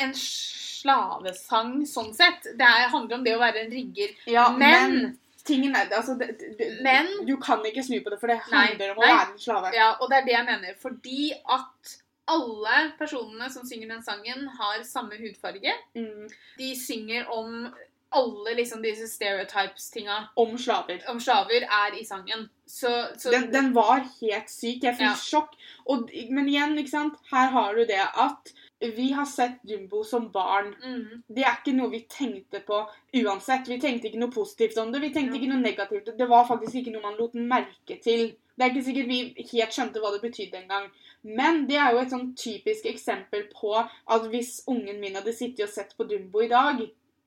[0.00, 2.42] en slavesang sånn sett.
[2.58, 4.14] Det er, handler om det å være en rigger.
[4.26, 8.20] Ja, Men- men, tingen er altså, det, det, Men- Du kan ikke snu på det,
[8.20, 9.14] for det Nei, handler om å nei.
[9.14, 9.72] være en slave.
[9.74, 10.74] Ja, og det er det jeg mener.
[10.80, 11.96] Fordi at
[12.28, 15.72] alle personene som synger den sangen, har samme hudfarge.
[15.96, 16.28] Mm.
[16.58, 17.72] De synger om
[18.10, 21.02] alle liksom disse stereotypes-tinga Om slaver.
[21.10, 22.48] om slaver er i sangen.
[22.66, 24.82] Så, så Den, den var helt syk.
[24.82, 25.14] Jeg fikk Ja.
[25.14, 25.54] sjokk.
[25.86, 27.14] Og, men igjen, ikke sant?
[27.30, 28.52] her har du det at
[28.96, 30.74] vi har sett Jumbo som barn.
[30.84, 32.86] mm, Det er ikke noe vi tenkte på
[33.24, 33.66] uansett.
[33.68, 35.00] Vi tenkte ikke noe positivt om det.
[35.00, 35.40] Vi tenkte Ja.
[35.42, 36.16] ikke noe negativt.
[36.18, 38.36] Det var faktisk ikke noe man lot merke til.
[38.58, 40.90] Det er ikke sikkert vi helt skjønte hva det betydde engang.
[41.24, 45.64] Men det er jo et sånn typisk eksempel på at hvis ungen min hadde sittet
[45.66, 46.80] og sett på Dumbo i dag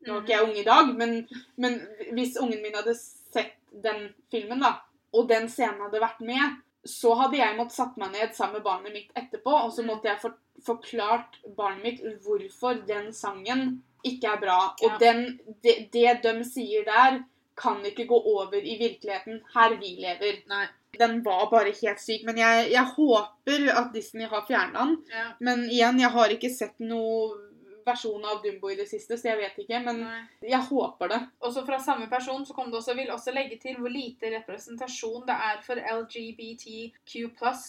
[0.07, 1.17] Nå er ikke jeg ung i dag, men,
[1.61, 1.79] men
[2.15, 4.75] hvis ungen min hadde sett den filmen, da,
[5.13, 8.65] og den scenen hadde vært med, så hadde jeg måttet satt meg ned sammen med
[8.65, 14.33] barnet mitt etterpå, og så måtte jeg for, forklart barnet mitt hvorfor den sangen ikke
[14.33, 14.59] er bra.
[14.81, 17.21] Og den, det, det de sier der,
[17.61, 20.39] kan ikke gå over i virkeligheten her vi lever.
[20.49, 20.65] Nei.
[20.97, 24.95] Den var bare helt syk, men jeg, jeg håper at Disney har fjernet den.
[25.13, 25.27] Ja.
[25.39, 27.50] Men igjen, jeg har ikke sett noe
[27.85, 29.79] versjon av Dumbo i det siste, så jeg vet ikke.
[29.85, 30.21] Men Nei.
[30.53, 31.19] jeg håper det.
[31.47, 35.27] Også fra samme person så kom det også, vil også legge til hvor lite representasjon
[35.29, 37.15] det er for LGBTQ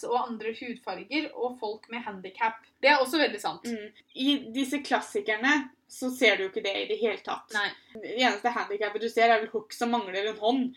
[0.09, 2.61] og andre hudfarger og folk med handikap.
[2.81, 3.69] Det er også veldig sant.
[3.69, 4.03] Mm.
[4.19, 5.53] I disse klassikerne
[5.93, 7.53] så ser du jo ikke det i det hele tatt.
[7.53, 7.69] Nei.
[7.93, 10.69] Det eneste handikappet du ser, er vel Hook som mangler en hånd.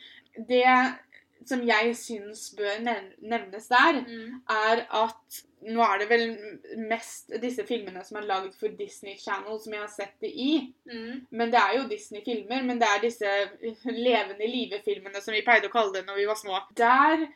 [0.48, 0.64] Det
[1.48, 2.80] som jeg syns bør
[3.22, 4.40] nevnes der, Mm.
[4.50, 6.24] er at nå er det vel
[6.88, 10.74] mest disse filmene som er lagd for Disney Channel som jeg har sett det i.
[10.86, 11.26] Mm.
[11.30, 13.32] Men det er jo Disney-filmer, men det er disse
[13.90, 16.60] levende live-filmene som vi pleide å kalle det når vi var små.
[16.76, 17.26] Der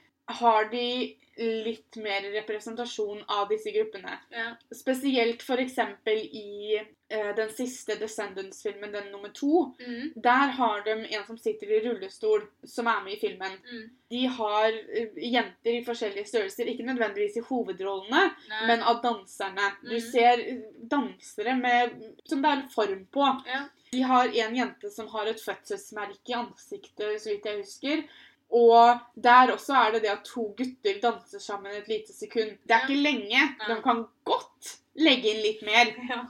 [0.41, 4.19] har de litt mer representasjon av disse gruppene.
[4.31, 4.51] Ja.
[4.77, 9.75] Spesielt eksempel i uh, den siste Descendants-filmen, den nummer to.
[9.81, 10.13] Mm.
[10.17, 13.57] Der har de en som sitter i rullestol, som er med i filmen.
[13.73, 13.89] Mm.
[14.11, 18.63] De har uh, jenter i forskjellige størrelser, ikke nødvendigvis i hovedrollene, Nei.
[18.67, 19.73] men av danserne.
[19.83, 20.01] Du Mhm.
[20.13, 23.27] ser eh, dansere med, som det er form på.
[23.47, 23.65] Ja.
[23.93, 28.05] De har en jente som har et fødselsmerke i ansiktet, så vidt jeg husker.
[28.51, 32.57] Og der også er det det at to gutter danser sammen et lite sekund.
[32.67, 33.43] Det er ikke lenge.
[33.69, 35.95] De kan godt legge inn litt mer.
[36.11, 36.21] Ja.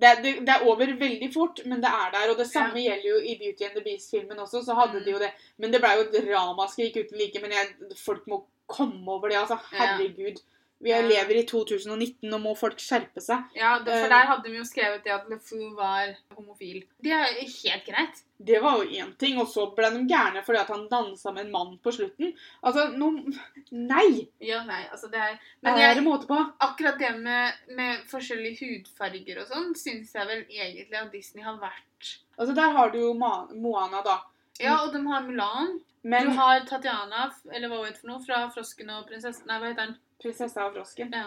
[0.00, 2.30] Det, det, det er over veldig fort, men det er der.
[2.32, 4.62] Og det samme gjelder jo i Beauty and the Beast-filmen også.
[4.64, 5.04] så hadde Mm.
[5.04, 5.28] de jo det.
[5.58, 7.40] Men det ble jo et ramaskrik uten like.
[7.42, 7.66] Men jeg,
[8.00, 9.58] folk må komme over det, altså.
[9.72, 9.98] Ja.
[10.82, 11.00] Vi Ja.
[11.02, 13.44] lever i 2019, og må folk skjerpe seg.
[13.54, 14.08] Ja, for Eh.
[14.08, 16.84] der hadde de jo skrevet det at LeFou var homofil.
[17.02, 18.22] Det er helt greit.
[18.42, 21.44] Det var jo én ting, og så ble de gærne fordi at han dansa med
[21.44, 22.34] en mann på slutten.
[22.64, 23.10] Altså, no,
[23.70, 24.28] Nei!
[24.40, 26.38] Ja, nei, altså det er Men er en måte på?
[26.60, 31.58] akkurat det med, med forskjellige hudfarger og sånn, syns jeg vel egentlig at Disney har
[31.58, 34.22] vært Altså, Der har du jo Moana, da.
[34.58, 35.80] Ja, og de har Mulan.
[36.02, 39.44] Men Du har Tatiana, eller hva hun heter for noe, fra 'Frosken og prinsessen'.
[39.46, 39.96] Nei, hva heter den?
[40.20, 41.12] Prinsessa og frosken.
[41.14, 41.26] Ja.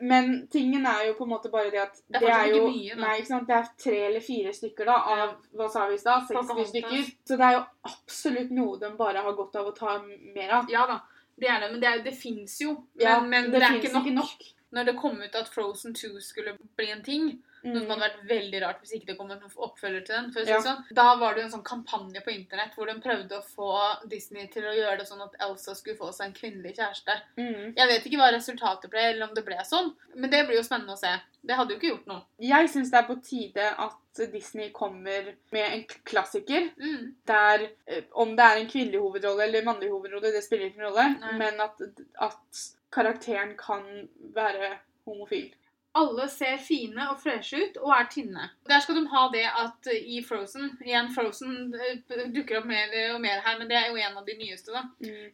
[0.00, 2.98] Men tingen er jo på en måte bare det at Det er fortsatt jo mye.
[3.00, 3.40] Nei, ikke?
[3.48, 5.28] Det er tre eller fire stykker da, av Ja.
[5.58, 6.28] hva sa vi i stad?
[6.28, 7.10] 60 stykker.
[7.26, 9.98] Så det er jo absolutt noe de bare har godt av å ta
[10.34, 10.70] mer av.
[10.70, 11.00] Ja da,
[11.40, 11.72] det er det.
[11.72, 12.74] Men det, er, det fins jo.
[12.94, 14.48] Men, Ja, men det, er finnes ikke nok.
[14.70, 17.30] Når det kom ut at Frozen 2 skulle bli en ting,
[17.62, 17.90] noe som Mm.
[17.90, 20.60] hadde vært veldig rart hvis ikke det kom en oppfølger til den, Ja.
[20.60, 24.08] sånn, da var det jo en sånn kampanje på internett hvor de prøvde å få
[24.08, 27.20] Disney til å gjøre det sånn at Elsa skulle få seg en kvinnelig kjæreste.
[27.38, 27.74] Mm.
[27.76, 30.62] Jeg vet ikke hva resultatet ble, eller om det ble sånn, men det blir jo
[30.62, 31.20] spennende å se.
[31.44, 32.22] Det hadde jo ikke gjort noe.
[32.38, 33.96] Jeg syns det er på tide at
[34.32, 36.70] Disney kommer med en klassiker.
[36.78, 37.14] Mm.
[37.26, 41.18] Der eh, om det er en kvinnelig hovedrolle eller mannlig hovedrolle, det spiller ingen rolle.
[41.20, 41.32] Nei.
[41.38, 41.80] Men at,
[42.20, 45.54] at karakteren kan være homofil.
[45.98, 48.44] Alle ser fine og freshe ut og er tynne.
[48.68, 53.20] Der skal de ha det at i Frozen Igjen, Frozen eh, dukker opp mer og
[53.20, 54.84] mer her, men det er jo en av de nyeste, da.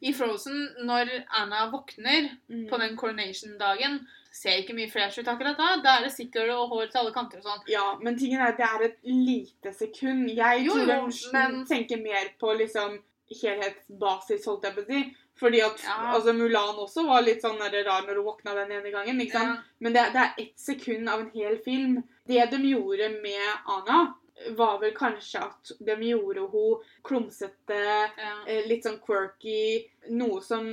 [0.00, 1.10] I Frozen, når
[1.42, 2.68] Anna våkner Mm.
[2.70, 3.98] på den coronation-dagen,
[4.32, 5.76] ser ikke mye fresh ut akkurat da.
[5.84, 7.62] Da er det sikkert og hår til alle kanter og sånn.
[7.68, 10.30] Ja, men tingen er at det er et lite sekund.
[10.30, 12.98] Jeg Jo, tror jo, de men- tenker mer på liksom
[13.42, 15.16] helhetsbasis, holdt jeg på å si.
[15.38, 16.14] Fordi at Ja.
[16.14, 19.20] altså, Mulan også var litt sånn rar når hun våkna den ene gangen.
[19.20, 19.56] ikke sant?
[19.58, 19.62] Ja.
[19.80, 22.02] Men det, det er ett sekund av en hel film.
[22.26, 24.14] Det de gjorde med Anna,
[24.52, 27.78] var vel kanskje at de gjorde hun klumsete,
[28.18, 28.34] Ja.
[28.46, 30.66] eh, litt sånn quirky, noe som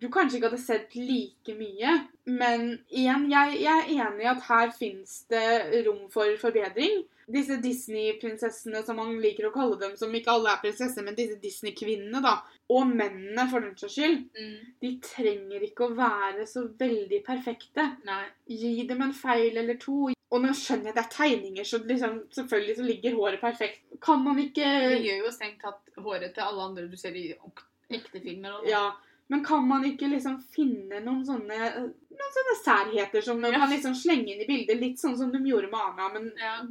[0.00, 2.08] du kanskje ikke hadde sett like mye.
[2.26, 7.04] Men igjen, jeg, jeg er enig i at her fins det rom for forbedring.
[7.28, 11.38] Disse Disney-prinsessene, som man liker å kalle dem, som ikke alle er prinsesser, men disse
[11.42, 12.36] Disney-kvinnene, da,
[12.70, 14.60] og mennene for den saks skyld, Mm.
[14.80, 17.96] de trenger ikke å være så veldig perfekte.
[18.04, 18.26] Nei.
[18.48, 20.12] Gi dem en feil eller to.
[20.30, 23.80] Og nå skjønner jeg det er tegninger, så liksom, selvfølgelig så ligger håret perfekt.
[24.00, 27.34] Kan man ikke Det gjør jo strengt tatt håret til alle andre du ser i
[27.90, 28.60] ekte filmer.
[28.60, 28.92] Og Ja,
[29.28, 33.58] men kan man ikke liksom finne noen sånne noen sånne særheter som man Ja.
[33.58, 34.80] kan liksom slenge inn i bildet?
[34.80, 36.62] Litt sånn som de gjorde med Ana, men Ja.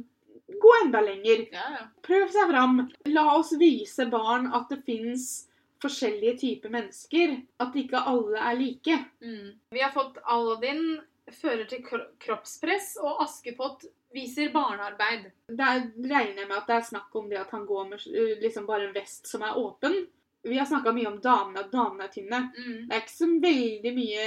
[0.48, 1.46] Gå enda lenger.
[1.52, 1.84] ja, ja.
[2.06, 2.80] Prøv seg fram.
[3.10, 5.46] La oss vise barn at det fins
[5.82, 7.36] forskjellige typer mennesker.
[7.62, 8.98] At ikke alle er like.
[9.24, 9.52] Mm.
[9.74, 10.98] Vi har fått Aladdin
[11.34, 11.82] fører til
[12.22, 15.30] kroppspress, og Askepott viser barnearbeid.
[15.50, 18.36] Der regner jeg med at det er snakk om det at han går med uh,
[18.42, 20.04] liksom bare en vest som er åpen.
[20.46, 22.40] Vi har snakka mye om damene, at damene er tynne.
[22.54, 22.86] Mm.
[22.86, 24.26] Det er ikke så veldig mye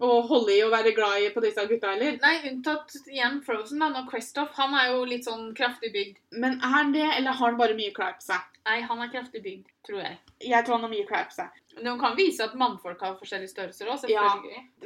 [0.00, 2.18] å holde i og være glad i på disse gutta heller.
[2.22, 3.88] Nei, unntatt igjen Frozen, da.
[3.94, 6.18] Når Kristoff Han er jo litt sånn kraftig bygd.
[6.42, 8.52] Men er han det, eller har han bare mye klær på seg?
[8.66, 10.18] Nei, han er kraftig bygd, tror jeg.
[10.42, 11.62] Jeg tror han har mye klær på seg.
[11.76, 14.30] Men hun kan vise at mannfolk har forskjellige størrelser òg, Ja.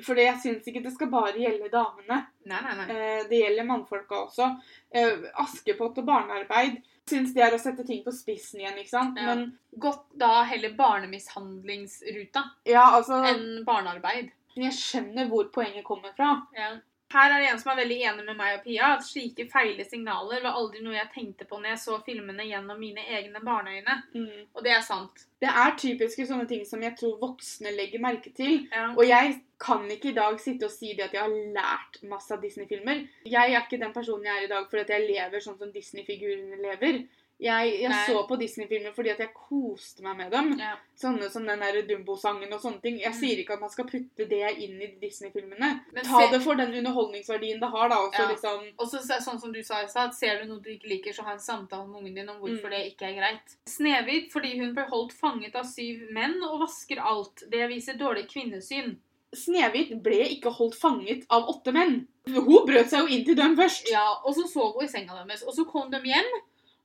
[0.03, 2.27] For jeg syns ikke det skal bare gjelde damene.
[2.51, 2.87] Nei, nei, nei.
[2.91, 4.49] Eh, Det gjelder mannfolka også.
[4.93, 9.17] Eh, Askepott og barnearbeid syns det er å sette ting på spissen igjen, ikke sant?
[9.19, 9.35] Ja.
[9.35, 14.31] Men Godt da heller barnemishandlingsruta ja, altså enn barnearbeid.
[14.59, 16.35] Jeg skjønner hvor poenget kommer fra.
[16.57, 16.77] Ja.
[17.11, 19.83] Her er det en som er veldig enig med meg og Pia, at slike feile
[19.83, 23.97] signaler var aldri noe jeg tenkte på når jeg så filmene gjennom mine egne barneøyne.
[24.15, 24.45] Mm.
[24.55, 25.25] Og det er sant.
[25.43, 28.69] Det er typiske sånne ting som jeg tror voksne legger merke til.
[28.71, 28.93] Ja.
[28.95, 32.31] Og jeg kan ikke i dag sitte og si det at jeg har lært masse
[32.37, 33.03] av Disney-filmer.
[33.27, 36.63] Jeg er ikke den personen jeg er i dag fordi jeg lever sånn som Disney-figurene
[36.63, 37.03] lever.
[37.41, 40.51] Jeg, jeg så på Disney-filmer fordi at jeg koste meg med dem.
[40.61, 40.75] Ja.
[41.01, 42.99] Sånne som den Dumbo-sangen og sånne ting.
[43.01, 43.19] Jeg Mm.
[43.21, 45.71] sier ikke at man skal putte det inn i Disney-filmene.
[46.05, 47.97] Ta det for den underholdningsverdien det har, da.
[47.97, 48.29] Også, Ja.
[48.29, 50.89] liksom Og så så- sånn som du sa i stad, ser du noe du ikke
[50.89, 52.71] liker, så ha en samtale med ungen din om hvorfor Mm.
[52.71, 53.57] det ikke er greit.
[53.67, 57.37] Snehvit fordi hun ble holdt fanget av syv menn og vasker alt.
[57.51, 58.97] Det viser dårlig kvinnesyn.
[59.35, 62.07] Snehvit ble ikke holdt fanget av åtte menn.
[62.27, 63.89] Hun brøt seg jo inn til dem først.
[63.91, 66.31] Ja, Og så sov hun i senga deres, og så kom de hjem.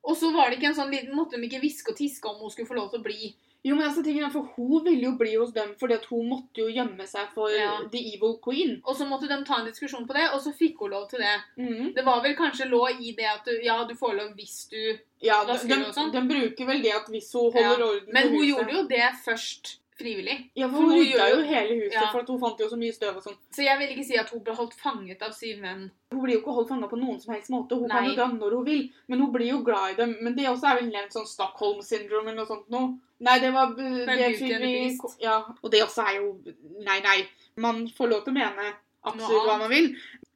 [0.05, 2.37] Og så var det ikke en sånn liten, måtte de ikke hviske og tiske om
[2.43, 3.33] hun skulle få lov til å bli.
[3.65, 6.27] Jo, men altså, tingen er, for Hun ville jo bli hos dem fordi at hun
[6.29, 7.79] måtte jo gjemme seg for Ja.
[7.89, 8.75] The Evil Queen.
[8.85, 11.23] Og så måtte de ta en diskusjon på det, og så fikk hun lov til
[11.25, 11.33] det.
[11.57, 11.87] Mm.
[11.95, 14.81] Det var vel kanskje lå i det at du, ja, du får lov hvis du
[15.25, 16.11] Ja, vasker de, og sånn?
[16.13, 18.83] de bruker vel det at hvis hun holder orden Men på hun huset gjorde jo
[18.93, 20.49] det først frivillig.
[20.55, 22.11] Ja, for for hun rydda jo hele huset, Ja.
[22.11, 23.37] for hun fant jo så mye støv og sånn.
[23.55, 25.89] Så jeg vil ikke si at hun ble holdt fanget av syv menn.
[26.11, 27.79] Hun blir jo ikke holdt fanga på noen som helst måte.
[27.79, 30.17] Hun kan jo dra når hun vil, men hun blir jo glad i dem.
[30.21, 32.99] Men det også er vel nevnt sånn Stockholm syndrome eller noe sånt noe.
[33.19, 35.17] Nei, det var det Beast.
[35.21, 36.33] Ja, og det også er jo
[36.83, 37.25] Nei, nei.
[37.57, 38.73] Man får lov til å mene
[39.05, 39.95] absolutt hva man vil.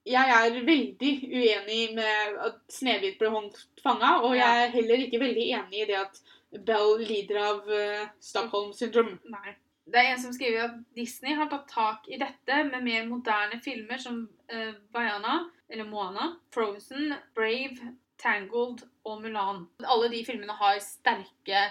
[0.10, 5.20] Jeg er veldig uenig med at Snehvit ble holdt fanga, og jeg er heller ikke
[5.22, 6.22] veldig enig i det at
[6.66, 9.18] Bell lider av uh, Stockholm syndrom.
[9.30, 9.56] Nei.
[9.90, 13.58] Det er en som skriver at Disney har tatt tak i dette med mer moderne
[13.64, 14.20] filmer som
[14.54, 19.64] uh, Vaiana, eller Moana, Frozen, Brave, Tangled og Mulan.
[19.86, 21.64] Alle de filmene har sterke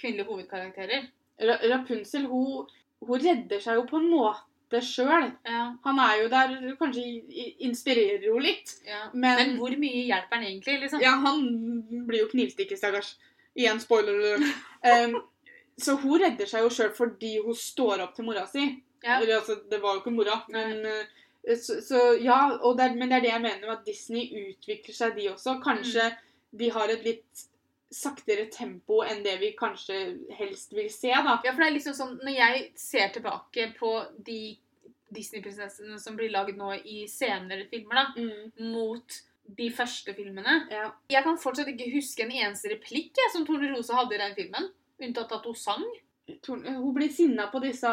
[0.00, 1.08] kvinnelige hovedkarakterer.
[1.42, 2.68] Ra Rapunzel, hun,
[3.04, 5.30] hun redder seg jo på en måte sjøl.
[5.44, 7.04] Ja, Han er jo der, kanskje
[7.66, 8.78] inspirerer jo litt.
[8.88, 9.08] ja.
[9.12, 11.02] Men, Men hvor mye hjelper han egentlig, liksom?
[11.04, 11.42] ja, han
[12.08, 13.16] blir jo knivstikket, stakkars.
[13.56, 14.50] Igjen spoiler alert.
[14.86, 15.16] Um,
[15.80, 18.62] så hun redder seg jo sjøl fordi hun står opp til mora si.
[19.02, 19.16] Ja.
[19.18, 22.36] Eller altså, det var jo ikke mora, men uh, så, så ja,
[22.76, 25.56] det er, men det er det jeg mener med at Disney utvikler seg, de også.
[25.64, 26.58] Kanskje Mm.
[26.60, 27.42] de har et litt
[27.92, 29.96] saktere tempo enn det vi kanskje
[30.38, 31.34] helst vil se, da.
[31.44, 33.90] Ja, for det er liksom sånn, Når jeg ser tilbake på
[34.26, 34.56] de
[35.14, 39.18] Disney-prinsessene som blir lagd nå i senere filmer, da, Mm, mot
[39.58, 40.88] de første filmene ja.
[41.12, 44.36] Jeg kan fortsatt ikke huske en eneste replikk jeg, som Torne Rose hadde i den
[44.36, 44.68] filmen.
[45.02, 45.84] Unntatt at hun sang.
[46.48, 47.90] Hun blir sinna på disse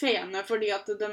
[0.00, 1.10] feene fordi at de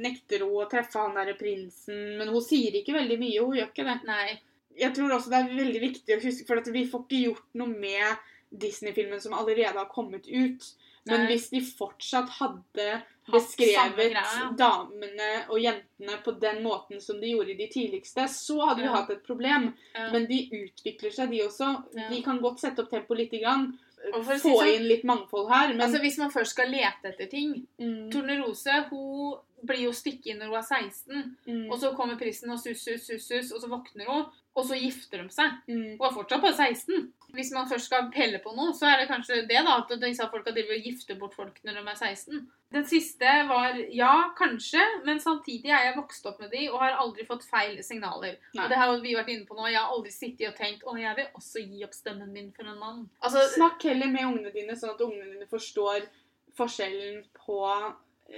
[0.00, 2.16] nekter henne å treffe han derre prinsen.
[2.20, 3.42] Men hun sier ikke veldig mye.
[3.42, 3.98] Hun gjør ikke det.
[4.08, 4.38] Nei.
[4.78, 7.70] Jeg tror også det er veldig viktig å huske, for vi får ikke gjort noe
[7.70, 8.30] med
[8.64, 10.66] Disney-filmen som allerede har kommet ut.
[11.06, 14.14] Men hvis de fortsatt hadde beskrevet
[14.58, 18.88] damene og jentene på den måten som de gjorde i de tidligste, så hadde vi
[18.88, 18.94] Ja.
[18.96, 19.74] hatt et problem.
[19.94, 20.10] Ja.
[20.12, 21.84] Men de utvikler seg, de også.
[21.96, 22.08] Ja.
[22.08, 23.78] De kan godt sette opp tempoet lite grann.
[24.12, 27.26] Få si sånn- inn litt mangfold her, men Altså Hvis man først skal lete etter
[27.30, 31.36] ting mm, Tornerose hun blir jo stykket når hun er 16.
[31.46, 34.26] mm, Og så kommer prisen og sus, sus, sus, sus, og så våkner hun.
[34.54, 35.54] Og så gifter de seg.
[35.66, 37.08] mm, Og er fortsatt bare 16.
[37.34, 40.28] Hvis man først skal pelle på noe, så er det kanskje det da, at disse
[40.30, 42.44] folka driver og gifter bort folk når de er 16.
[42.74, 46.94] Den siste var ja, kanskje, men samtidig er jeg vokst opp med de og har
[47.02, 48.38] aldri fått feil signaler.
[48.54, 48.62] Nei.
[48.62, 49.66] Og det har vi vært inne på nå.
[49.70, 52.70] Jeg har aldri sittet og tenkt å, jeg vil også gi opp stemmen min for
[52.70, 53.04] en mann.
[53.26, 56.06] Altså, Snakk heller med ungene dine, sånn at ungene dine forstår
[56.54, 57.58] forskjellen på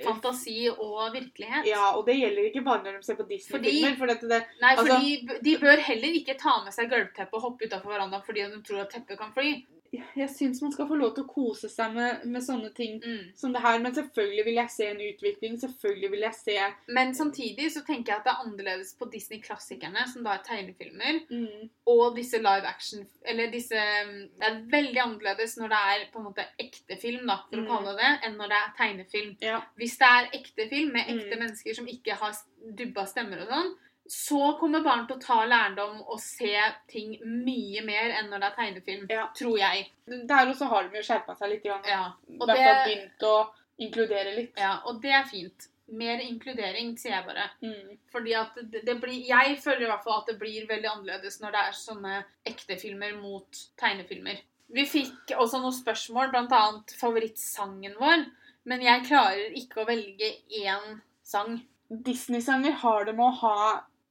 [0.05, 1.67] fantasi og virkelighet.
[1.69, 3.97] Ja, og det gjelder ikke bare når de ser på Disney-filmer.
[3.99, 7.41] For det, Nei, for Altså- de, de bør heller ikke ta med seg gulvteppet og
[7.43, 9.65] hoppe utafor verandaen fordi de tror at teppet kan fly.
[9.93, 13.37] Jeg syns man skal få lov til å kose seg med, med sånne ting Mm.
[13.37, 13.79] som det her.
[13.79, 15.59] Men selvfølgelig vil jeg se en utvikling.
[15.61, 16.57] Selvfølgelig vil jeg se
[16.89, 21.21] Men samtidig så tenker jeg at det er annerledes på Disney-klassikerne, som da er tegnefilmer,
[21.31, 26.07] mm, og disse live action Eller disse mm, Det er veldig annerledes når det er
[26.13, 27.67] på en måte ekte film, da, for Mm.
[27.67, 29.37] å kalle det det, enn når det er tegnefilm.
[29.41, 29.61] Ja.
[29.77, 31.39] Hvis det er ekte film med ekte Mm.
[31.43, 32.33] mennesker som ikke har
[32.77, 33.75] dubba stemmer og sånn,
[34.09, 36.55] så kommer barn til å ta lærdom og se
[36.91, 39.07] ting mye mer enn når det er tegnefilm.
[39.11, 39.29] Ja.
[39.37, 39.87] Tror jeg.
[40.07, 41.65] Der også har de jo skjerpa seg litt.
[41.67, 41.87] Grann.
[41.89, 42.03] Ja.
[42.37, 43.37] Og det, begynt å
[43.83, 44.53] inkludere litt.
[44.61, 45.71] ja, og det er fint.
[45.87, 47.47] Mer inkludering, sier jeg bare.
[47.63, 47.99] Mm.
[48.11, 51.39] Fordi at det, det blir, Jeg føler i hvert fall at det blir veldig annerledes
[51.43, 52.17] når det er sånne
[52.47, 54.41] ekte filmer mot tegnefilmer.
[54.75, 56.63] Vi fikk også noen spørsmål, bl.a.
[56.99, 58.27] favorittsangen vår.
[58.67, 61.61] Men jeg klarer ikke å velge én sang.
[61.87, 63.59] Disney-sanger har det med å ha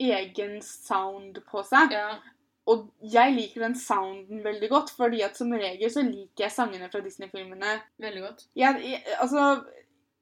[0.02, 1.94] egen sound på seg.
[1.96, 2.18] Ja.
[2.72, 6.90] Og jeg liker den sounden veldig godt, fordi at som regel så liker jeg sangene
[6.90, 7.76] fra Disney-filmene.
[8.02, 8.48] Veldig godt.
[8.58, 9.60] Jeg, jeg, altså,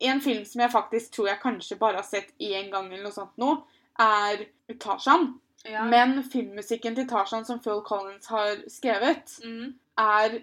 [0.03, 3.15] en film som jeg faktisk tror jeg kanskje bare har sett én gang, eller noe
[3.15, 3.55] sånt nå,
[3.99, 4.43] er
[4.75, 5.29] Tarzan.
[5.63, 5.85] Ja.
[5.87, 9.71] Men filmmusikken til Tarzan som Phil Collins har skrevet, mm,
[10.03, 10.41] er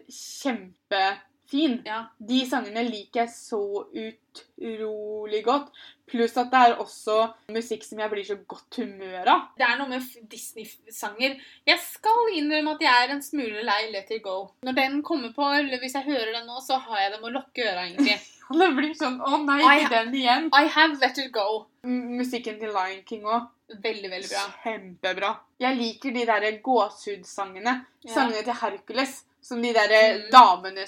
[1.51, 1.81] kjempefin.
[1.87, 2.05] ja.
[2.19, 3.61] De sangene liker jeg så
[3.91, 5.71] utrolig godt.
[6.11, 7.17] Pluss at det er også
[7.55, 9.43] musikk som jeg blir så godt humør av.
[9.59, 11.37] Det er noe med Disney-sanger.
[11.69, 14.49] Jeg skal innrømme at jeg er en smule lei Let It Go.
[14.67, 17.31] Når den kommer på, eller hvis jeg hører den nå, så har jeg det med
[17.31, 18.19] å lukke øra, egentlig.
[18.51, 20.49] Det blir sånn Å nei, ikke den igjen.
[20.51, 21.67] I have Let It Go.
[21.87, 23.45] M- Musikken til Lion King òg.
[23.71, 24.41] Veldig, veldig bra.
[24.65, 25.29] Kjempebra.
[25.63, 27.77] Jeg liker de derre gåsehudsangene.
[28.03, 28.11] Ja.
[28.17, 29.13] Sangene til Hercules.
[29.43, 30.31] Som de derre Mm.
[30.31, 30.87] damene Ja.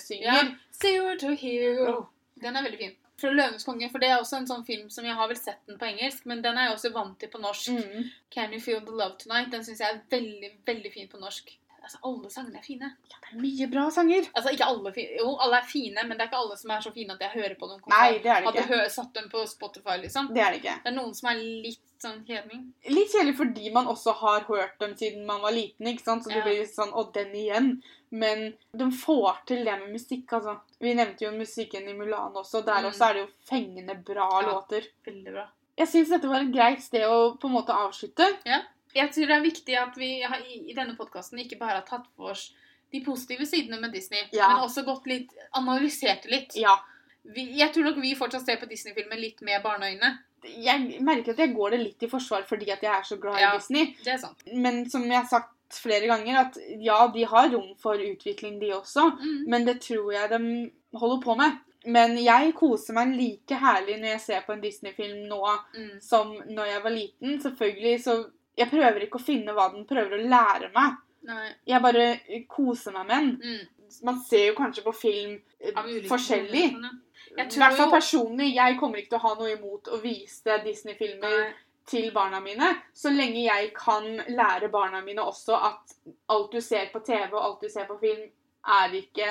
[0.71, 2.09] See Zero to hero.
[2.43, 2.97] Den er veldig fin.
[3.19, 5.61] Fra 'Løvenes konge', for det er også en sånn film som jeg har vel sett
[5.69, 7.69] den på engelsk, men den er jeg også vant til på norsk.
[7.69, 8.11] Mm.
[8.31, 11.53] 'Can You Feel The Love Tonight', den syns jeg er veldig, veldig fin på norsk.
[11.85, 12.89] Altså, Alle sangene er fine.
[13.11, 14.29] Ja, det er mye bra sanger.
[14.37, 15.09] Altså, ikke alle fine.
[15.19, 17.31] Jo, alle er fine, men det er ikke alle som er så fine at jeg
[17.43, 18.63] hører på dem Nei, det er det ikke.
[18.63, 18.83] ikke.
[18.83, 20.29] jeg satt dem på Spotify, liksom.
[20.35, 20.77] Det er det ikke.
[20.85, 22.73] Det er noen som er litt sånn kjedning.
[22.91, 26.25] Litt kjedelig fordi man også har hørt dem siden man var liten, ikke sant?
[26.25, 26.45] Så det Ja.
[26.45, 27.83] blir litt sånn Å, den igjen.
[28.11, 30.61] Men de får til det med musikk, altså.
[30.81, 32.65] Vi nevnte jo musikken i Mulan også.
[32.65, 32.91] Der Mm.
[32.91, 34.49] også er det jo fengende bra Ja.
[34.51, 34.87] låter.
[35.07, 35.47] Veldig bra.
[35.79, 38.27] Jeg syns dette var et greit sted å på en måte avslutte.
[38.45, 38.63] Ja.
[38.95, 42.07] Jeg tror det er viktig at vi har, i, denne podkasten ikke bare har tatt
[42.17, 42.53] for oss
[42.93, 44.49] de positive sidene med Disney, Ja.
[44.49, 46.55] men også gått litt, analysert litt.
[46.57, 46.77] Ja.
[47.25, 50.19] Vi, jeg tror nok vi fortsatt ser på Disney-filmer litt med barneøyne.
[50.45, 53.39] Jeg merker at jeg går det litt i forsvar fordi at jeg er så glad
[53.41, 53.53] Ja.
[53.55, 53.95] i Disney.
[54.05, 54.43] Det er sant.
[54.55, 58.73] Men som jeg har sagt flere ganger, at ja, de har rom for utvikling, de
[58.77, 59.07] også.
[59.21, 59.45] Mm.
[59.49, 61.59] Men det tror jeg de holder på med.
[61.87, 65.41] Men jeg koser meg like herlig når jeg ser på en Disney-film nå
[65.75, 66.01] Mm.
[66.01, 67.41] som når jeg var liten.
[67.43, 68.25] Selvfølgelig så
[68.59, 70.97] Jeg prøver ikke å finne hva den prøver å lære meg.
[71.25, 71.49] Nei.
[71.67, 73.41] Jeg bare koser meg med den.
[73.43, 73.67] Mm.
[74.05, 75.73] Man ser jo kanskje på film eh,
[76.09, 76.51] forskjellig.
[76.69, 77.12] Filmen, sånn, ja.
[77.39, 78.55] I hvert fall personlig.
[78.55, 81.55] Jeg kommer ikke til å ha noe imot å vise Disney-filmer
[81.89, 85.95] til barna mine, så lenge jeg kan lære barna mine også at
[86.31, 88.29] alt du ser på TV og alt du ser på film,
[88.69, 89.31] er ikke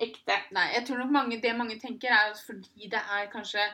[0.00, 0.38] ekte.
[0.56, 3.66] Nei, jeg tror nok mange, det mange tenker er at fordi det er kanskje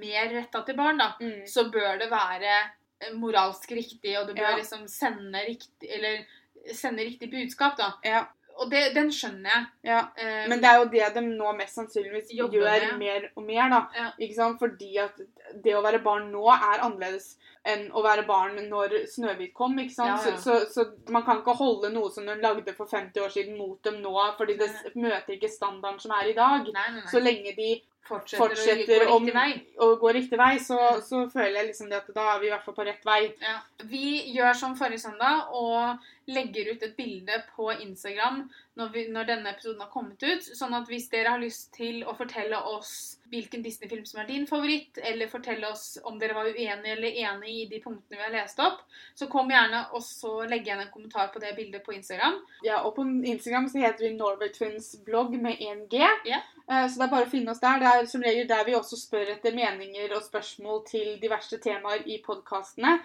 [0.00, 1.42] mer retta til barn, da, Mm.
[1.46, 2.54] så bør det være
[3.00, 4.56] eh, moralsk riktig, og det bør Ja.
[4.56, 6.24] liksom sende riktig Eller
[6.72, 7.92] sende riktig budskap, da.
[8.02, 8.24] Ja,
[8.62, 9.64] Og det, den skjønner jeg.
[9.90, 10.00] ja.
[10.14, 12.98] um, Men det er jo det de nå mest sannsynligvis gjør med.
[13.00, 13.80] mer og mer, da.
[13.98, 14.10] Ja.
[14.22, 14.60] Ikke sant?
[14.60, 15.18] Fordi at
[15.64, 19.94] det å være barn nå er annerledes enn å være barn når Snøhvit kom, ikke
[19.94, 20.26] sant?
[20.26, 20.38] Ja, ja.
[20.38, 23.56] Så, så, så man kan ikke holde noe som de lagde for 50 år siden
[23.58, 26.68] mot dem nå, fordi det møter ikke standarden som er i dag.
[26.68, 27.10] Nei, nei, nei.
[27.10, 27.70] Så lenge de
[28.08, 29.52] fortsetter, fortsetter å gå riktig vei.
[29.80, 32.52] å gå riktig vei, så, så føler jeg liksom det at da er vi i
[32.52, 33.20] hvert fall på rett vei.
[33.40, 33.56] Ja.
[33.90, 38.44] Vi gjør som forrige søndag og legger ut et bilde på Instagram
[38.78, 40.46] når, vi, når denne episoden har kommet ut.
[40.56, 42.94] Sånn at hvis dere har lyst til å fortelle oss
[43.32, 47.54] hvilken Disney-film som er din favoritt, eller fortelle oss om dere var uenige eller enige
[47.54, 48.84] i de punktene vi har lest opp,
[49.18, 52.40] så kom gjerne og så legge igjen en kommentar på det bildet på Instagram.
[52.66, 56.04] Ja, og på Instagram så heter vi Norway Twins blogg med 1G.
[56.30, 56.42] Ja.
[56.70, 57.78] Eh, Så det er bare å finne oss der.
[57.78, 62.06] Det er som regel der vi også spør etter meninger og spørsmål til diverse temaer
[62.06, 62.98] i podkastene.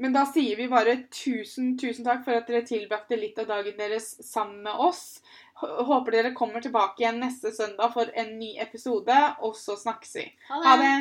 [0.00, 3.76] Men da sier vi bare tusen, tusen takk for at dere tilbrakte litt av dagen
[3.76, 5.20] deres sammen med oss.
[5.60, 10.24] Håper dere kommer tilbake igjen neste søndag for en ny episode, og så snakkes vi.
[10.48, 10.94] Ha det!